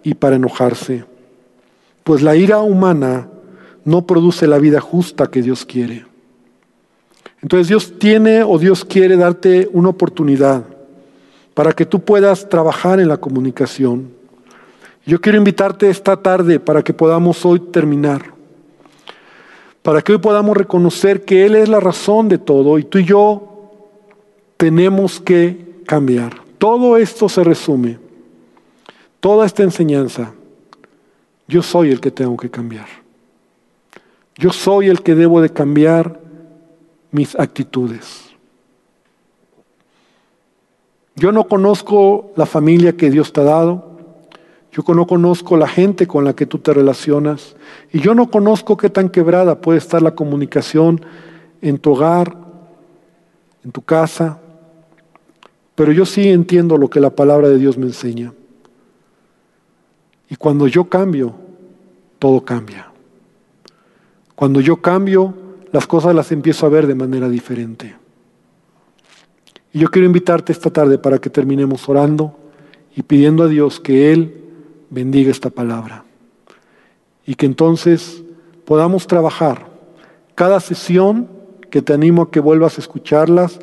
y 0.03 0.14
para 0.14 0.37
enojarse. 0.37 1.05
Pues 2.03 2.22
la 2.22 2.35
ira 2.35 2.59
humana 2.59 3.29
no 3.85 4.07
produce 4.07 4.46
la 4.46 4.59
vida 4.59 4.81
justa 4.81 5.29
que 5.29 5.42
Dios 5.42 5.64
quiere. 5.64 6.07
Entonces 7.42 7.68
Dios 7.68 7.98
tiene 7.98 8.42
o 8.42 8.59
Dios 8.59 8.85
quiere 8.85 9.16
darte 9.16 9.68
una 9.72 9.90
oportunidad 9.90 10.64
para 11.55 11.72
que 11.72 11.87
tú 11.87 12.01
puedas 12.01 12.48
trabajar 12.48 13.01
en 13.01 13.09
la 13.09 13.16
comunicación. 13.16 14.11
Yo 15.07 15.20
quiero 15.20 15.38
invitarte 15.38 15.88
esta 15.88 16.16
tarde 16.16 16.61
para 16.61 16.83
que 16.83 16.92
podamos 16.92 17.44
hoy 17.46 17.61
terminar, 17.61 18.35
para 19.83 20.03
que 20.03 20.12
hoy 20.12 20.18
podamos 20.18 20.57
reconocer 20.57 21.24
que 21.24 21.46
Él 21.46 21.55
es 21.55 21.68
la 21.68 21.81
razón 21.81 22.29
de 22.29 22.38
todo 22.38 22.79
y 22.79 22.85
tú 22.85 22.98
y 22.98 23.05
yo 23.05 23.57
tenemos 24.58 25.20
que 25.20 25.82
cambiar. 25.86 26.42
Todo 26.58 26.98
esto 26.98 27.28
se 27.30 27.42
resume, 27.44 27.98
toda 29.20 29.46
esta 29.46 29.62
enseñanza, 29.62 30.34
yo 31.46 31.62
soy 31.62 31.90
el 31.90 32.00
que 32.00 32.10
tengo 32.10 32.36
que 32.36 32.50
cambiar. 32.50 32.88
Yo 34.36 34.52
soy 34.52 34.88
el 34.88 35.02
que 35.02 35.14
debo 35.14 35.40
de 35.40 35.50
cambiar 35.50 36.20
mis 37.10 37.38
actitudes. 37.38 38.28
Yo 41.14 41.32
no 41.32 41.48
conozco 41.48 42.32
la 42.36 42.46
familia 42.46 42.96
que 42.96 43.10
Dios 43.10 43.32
te 43.32 43.40
ha 43.40 43.44
dado. 43.44 43.98
Yo 44.72 44.82
no 44.94 45.06
conozco 45.06 45.56
la 45.56 45.66
gente 45.66 46.06
con 46.06 46.24
la 46.24 46.34
que 46.34 46.46
tú 46.46 46.58
te 46.58 46.72
relacionas 46.72 47.56
y 47.92 48.00
yo 48.00 48.14
no 48.14 48.30
conozco 48.30 48.76
qué 48.76 48.90
tan 48.90 49.08
quebrada 49.08 49.60
puede 49.60 49.78
estar 49.78 50.02
la 50.02 50.14
comunicación 50.14 51.04
en 51.62 51.78
tu 51.78 51.92
hogar, 51.92 52.36
en 53.64 53.72
tu 53.72 53.82
casa, 53.82 54.40
pero 55.78 55.92
yo 55.92 56.04
sí 56.04 56.28
entiendo 56.28 56.76
lo 56.76 56.90
que 56.90 56.98
la 56.98 57.10
palabra 57.10 57.48
de 57.48 57.56
Dios 57.56 57.78
me 57.78 57.86
enseña. 57.86 58.34
Y 60.28 60.34
cuando 60.34 60.66
yo 60.66 60.86
cambio, 60.86 61.36
todo 62.18 62.44
cambia. 62.44 62.90
Cuando 64.34 64.60
yo 64.60 64.78
cambio, 64.78 65.34
las 65.70 65.86
cosas 65.86 66.16
las 66.16 66.32
empiezo 66.32 66.66
a 66.66 66.68
ver 66.68 66.88
de 66.88 66.96
manera 66.96 67.28
diferente. 67.28 67.94
Y 69.72 69.78
yo 69.78 69.88
quiero 69.88 70.06
invitarte 70.06 70.50
esta 70.50 70.70
tarde 70.70 70.98
para 70.98 71.20
que 71.20 71.30
terminemos 71.30 71.88
orando 71.88 72.36
y 72.96 73.02
pidiendo 73.02 73.44
a 73.44 73.48
Dios 73.48 73.78
que 73.78 74.12
Él 74.12 74.34
bendiga 74.90 75.30
esta 75.30 75.50
palabra. 75.50 76.02
Y 77.24 77.36
que 77.36 77.46
entonces 77.46 78.24
podamos 78.64 79.06
trabajar 79.06 79.68
cada 80.34 80.58
sesión 80.58 81.28
que 81.70 81.82
te 81.82 81.92
animo 81.92 82.22
a 82.22 82.30
que 82.32 82.40
vuelvas 82.40 82.78
a 82.78 82.80
escucharlas, 82.80 83.60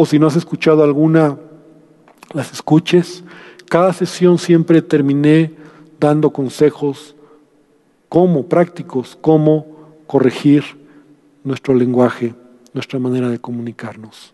o 0.00 0.06
si 0.06 0.20
no 0.20 0.28
has 0.28 0.36
escuchado 0.36 0.84
alguna, 0.84 1.36
las 2.32 2.52
escuches. 2.52 3.24
Cada 3.68 3.92
sesión 3.92 4.38
siempre 4.38 4.80
terminé 4.80 5.52
dando 5.98 6.30
consejos 6.30 7.16
como 8.08 8.46
prácticos, 8.46 9.18
cómo 9.20 9.66
corregir 10.06 10.62
nuestro 11.42 11.74
lenguaje, 11.74 12.32
nuestra 12.74 13.00
manera 13.00 13.28
de 13.28 13.40
comunicarnos. 13.40 14.32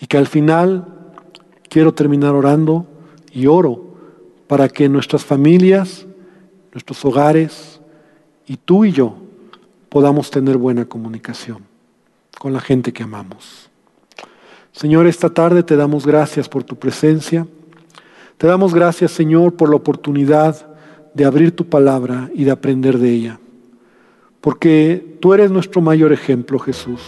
Y 0.00 0.06
que 0.06 0.18
al 0.18 0.28
final 0.28 0.86
quiero 1.68 1.92
terminar 1.92 2.36
orando 2.36 2.86
y 3.32 3.48
oro 3.48 3.96
para 4.46 4.68
que 4.68 4.88
nuestras 4.88 5.24
familias, 5.24 6.06
nuestros 6.72 7.04
hogares 7.04 7.80
y 8.46 8.56
tú 8.56 8.84
y 8.84 8.92
yo 8.92 9.16
podamos 9.88 10.30
tener 10.30 10.58
buena 10.58 10.84
comunicación 10.84 11.64
con 12.38 12.52
la 12.52 12.60
gente 12.60 12.92
que 12.92 13.02
amamos. 13.02 13.69
Señor, 14.72 15.06
esta 15.06 15.30
tarde 15.30 15.62
te 15.62 15.76
damos 15.76 16.06
gracias 16.06 16.48
por 16.48 16.62
tu 16.64 16.76
presencia. 16.76 17.46
Te 18.38 18.46
damos 18.46 18.74
gracias, 18.74 19.10
Señor, 19.10 19.54
por 19.54 19.68
la 19.68 19.76
oportunidad 19.76 20.66
de 21.12 21.24
abrir 21.24 21.54
tu 21.54 21.66
palabra 21.66 22.30
y 22.34 22.44
de 22.44 22.50
aprender 22.50 22.98
de 22.98 23.10
ella. 23.10 23.40
Porque 24.40 25.18
tú 25.20 25.34
eres 25.34 25.50
nuestro 25.50 25.80
mayor 25.80 26.12
ejemplo, 26.12 26.58
Jesús. 26.58 27.00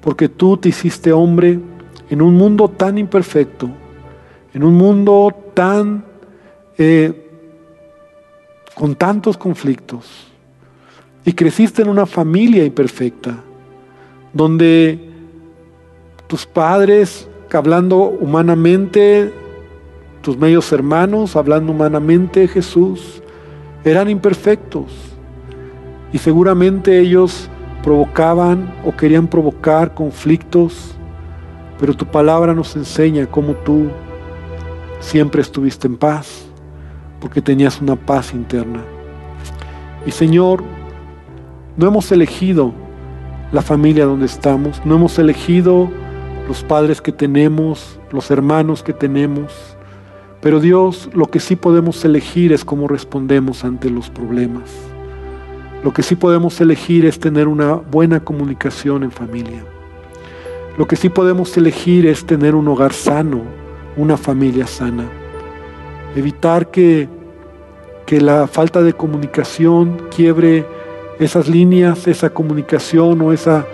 Porque 0.00 0.28
tú 0.28 0.56
te 0.56 0.68
hiciste 0.68 1.12
hombre 1.12 1.58
en 2.10 2.20
un 2.20 2.34
mundo 2.34 2.68
tan 2.68 2.98
imperfecto, 2.98 3.70
en 4.52 4.62
un 4.62 4.74
mundo 4.74 5.34
tan 5.54 6.04
eh, 6.76 7.30
con 8.74 8.96
tantos 8.96 9.38
conflictos. 9.38 10.26
Y 11.24 11.32
creciste 11.32 11.80
en 11.80 11.88
una 11.88 12.04
familia 12.04 12.64
imperfecta, 12.64 13.42
donde 14.34 15.13
tus 16.34 16.46
padres, 16.46 17.28
hablando 17.52 17.98
humanamente, 17.98 19.32
tus 20.20 20.36
medios 20.36 20.72
hermanos, 20.72 21.36
hablando 21.36 21.70
humanamente, 21.70 22.48
Jesús, 22.48 23.22
eran 23.84 24.10
imperfectos. 24.10 24.86
Y 26.12 26.18
seguramente 26.18 26.98
ellos 26.98 27.48
provocaban 27.84 28.74
o 28.84 28.96
querían 28.96 29.28
provocar 29.28 29.94
conflictos, 29.94 30.96
pero 31.78 31.94
tu 31.94 32.04
palabra 32.04 32.52
nos 32.52 32.74
enseña 32.74 33.26
cómo 33.26 33.52
tú 33.52 33.86
siempre 34.98 35.40
estuviste 35.40 35.86
en 35.86 35.96
paz, 35.96 36.46
porque 37.20 37.40
tenías 37.40 37.80
una 37.80 37.94
paz 37.94 38.34
interna. 38.34 38.80
Y 40.04 40.10
Señor, 40.10 40.64
no 41.76 41.86
hemos 41.86 42.10
elegido 42.10 42.72
la 43.52 43.62
familia 43.62 44.04
donde 44.04 44.26
estamos, 44.26 44.82
no 44.84 44.96
hemos 44.96 45.16
elegido 45.20 46.02
los 46.48 46.62
padres 46.62 47.00
que 47.00 47.12
tenemos, 47.12 47.98
los 48.10 48.30
hermanos 48.30 48.82
que 48.82 48.92
tenemos, 48.92 49.76
pero 50.40 50.60
Dios, 50.60 51.08
lo 51.14 51.26
que 51.26 51.40
sí 51.40 51.56
podemos 51.56 52.04
elegir 52.04 52.52
es 52.52 52.64
cómo 52.64 52.86
respondemos 52.86 53.64
ante 53.64 53.88
los 53.88 54.10
problemas. 54.10 54.70
Lo 55.82 55.92
que 55.92 56.02
sí 56.02 56.16
podemos 56.16 56.60
elegir 56.60 57.06
es 57.06 57.18
tener 57.18 57.48
una 57.48 57.74
buena 57.74 58.20
comunicación 58.20 59.04
en 59.04 59.10
familia. 59.10 59.64
Lo 60.76 60.86
que 60.86 60.96
sí 60.96 61.08
podemos 61.08 61.56
elegir 61.56 62.06
es 62.06 62.26
tener 62.26 62.54
un 62.54 62.68
hogar 62.68 62.92
sano, 62.92 63.42
una 63.96 64.16
familia 64.16 64.66
sana. 64.66 65.08
Evitar 66.14 66.70
que, 66.70 67.08
que 68.04 68.20
la 68.20 68.46
falta 68.46 68.82
de 68.82 68.92
comunicación 68.92 70.08
quiebre 70.14 70.66
esas 71.18 71.48
líneas, 71.48 72.06
esa 72.06 72.30
comunicación 72.30 73.20
o 73.22 73.32
esa, 73.32 73.64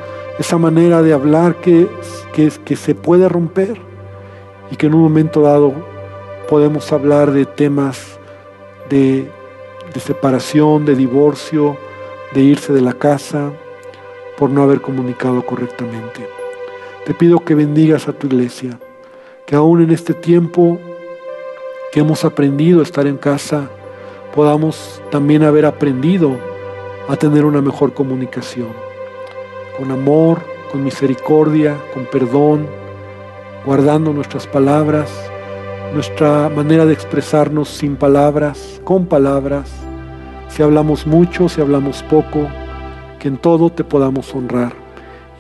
esa 0.41 0.57
manera 0.57 1.03
de 1.03 1.13
hablar 1.13 1.57
que, 1.57 1.87
que, 2.33 2.51
que 2.65 2.75
se 2.75 2.95
puede 2.95 3.29
romper 3.29 3.79
y 4.71 4.77
que 4.77 4.87
en 4.87 4.95
un 4.95 5.03
momento 5.03 5.43
dado 5.43 5.75
podemos 6.49 6.91
hablar 6.93 7.31
de 7.31 7.45
temas 7.45 8.19
de, 8.89 9.31
de 9.93 10.01
separación, 10.01 10.87
de 10.87 10.97
divorcio, 10.97 11.77
de 12.33 12.41
irse 12.41 12.73
de 12.73 12.81
la 12.81 12.95
casa 12.95 13.53
por 14.39 14.49
no 14.49 14.63
haber 14.63 14.81
comunicado 14.81 15.45
correctamente. 15.45 16.27
Te 17.05 17.13
pido 17.13 17.41
que 17.41 17.55
bendigas 17.55 18.09
a 18.09 18.15
tu 18.15 18.27
iglesia, 18.27 18.79
que 19.47 19.57
aún 19.57 19.83
en 19.83 19.91
este 19.91 20.15
tiempo 20.15 20.79
que 21.93 22.01
hemos 22.01 22.25
aprendido 22.25 22.81
a 22.81 22.85
estar 22.85 23.07
en 23.07 23.19
casa, 23.19 23.69
podamos 24.35 25.03
también 25.11 25.43
haber 25.43 25.67
aprendido 25.67 26.35
a 27.09 27.17
tener 27.17 27.45
una 27.45 27.61
mejor 27.61 27.93
comunicación, 27.93 28.69
con 29.81 29.93
amor, 29.93 30.43
con 30.71 30.85
misericordia, 30.85 31.75
con 31.95 32.05
perdón, 32.05 32.67
guardando 33.65 34.13
nuestras 34.13 34.47
palabras, 34.47 35.11
nuestra 35.95 36.51
manera 36.51 36.85
de 36.85 36.93
expresarnos 36.93 37.71
sin 37.71 37.97
palabras, 37.97 38.79
con 38.85 39.07
palabras, 39.07 39.71
si 40.49 40.63
hablamos 40.63 41.07
mucho, 41.07 41.49
si 41.49 41.63
hablamos 41.63 42.03
poco, 42.03 42.47
que 43.19 43.29
en 43.29 43.39
todo 43.39 43.71
te 43.71 43.83
podamos 43.83 44.35
honrar. 44.35 44.75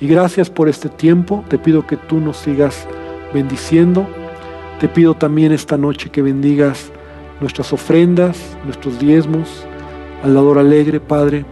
Y 0.00 0.08
gracias 0.08 0.48
por 0.48 0.70
este 0.70 0.88
tiempo, 0.88 1.44
te 1.48 1.58
pido 1.58 1.86
que 1.86 1.98
tú 1.98 2.16
nos 2.16 2.38
sigas 2.38 2.88
bendiciendo, 3.34 4.06
te 4.80 4.88
pido 4.88 5.12
también 5.12 5.52
esta 5.52 5.76
noche 5.76 6.08
que 6.08 6.22
bendigas 6.22 6.90
nuestras 7.42 7.74
ofrendas, 7.74 8.56
nuestros 8.64 8.98
diezmos, 8.98 9.66
al 10.24 10.32
dador 10.32 10.58
alegre, 10.58 10.98
Padre. 10.98 11.44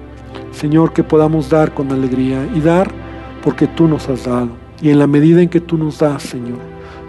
Señor, 0.59 0.92
que 0.92 1.04
podamos 1.04 1.48
dar 1.48 1.72
con 1.72 1.92
alegría 1.92 2.44
y 2.52 2.61
dar 2.61 2.90
porque 3.44 3.68
tú 3.68 3.86
nos 3.86 4.09
has 4.09 4.24
dado. 4.24 4.48
Y 4.82 4.90
en 4.90 4.98
la 4.98 5.06
medida 5.06 5.40
en 5.40 5.48
que 5.48 5.61
tú 5.61 5.78
nos 5.78 6.00
das, 6.00 6.24
Señor, 6.24 6.59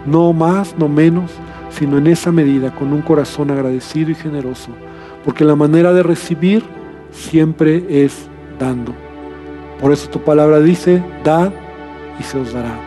no 0.06 0.32
más, 0.32 0.76
no 0.78 0.88
menos, 0.88 1.32
sino 1.68 1.98
en 1.98 2.06
esa 2.06 2.30
medida, 2.30 2.72
con 2.72 2.92
un 2.92 3.02
corazón 3.02 3.50
agradecido 3.50 4.12
y 4.12 4.14
generoso, 4.14 4.70
porque 5.24 5.44
la 5.44 5.56
manera 5.56 5.92
de 5.92 6.04
recibir 6.04 6.62
siempre 7.10 7.84
es 7.88 8.28
dando. 8.60 8.94
Por 9.80 9.90
eso 9.90 10.08
tu 10.08 10.20
palabra 10.20 10.60
dice, 10.60 11.02
dad 11.24 11.52
y 12.20 12.22
se 12.22 12.38
os 12.38 12.52
dará. 12.52 12.78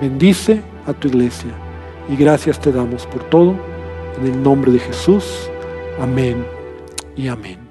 Bendice 0.00 0.62
a 0.86 0.94
tu 0.94 1.08
iglesia 1.08 1.50
y 2.08 2.16
gracias 2.16 2.58
te 2.58 2.72
damos 2.72 3.06
por 3.06 3.22
todo. 3.24 3.54
En 4.18 4.32
el 4.32 4.42
nombre 4.42 4.72
de 4.72 4.78
Jesús. 4.78 5.50
Amén 6.00 6.42
y 7.16 7.28
amén. 7.28 7.63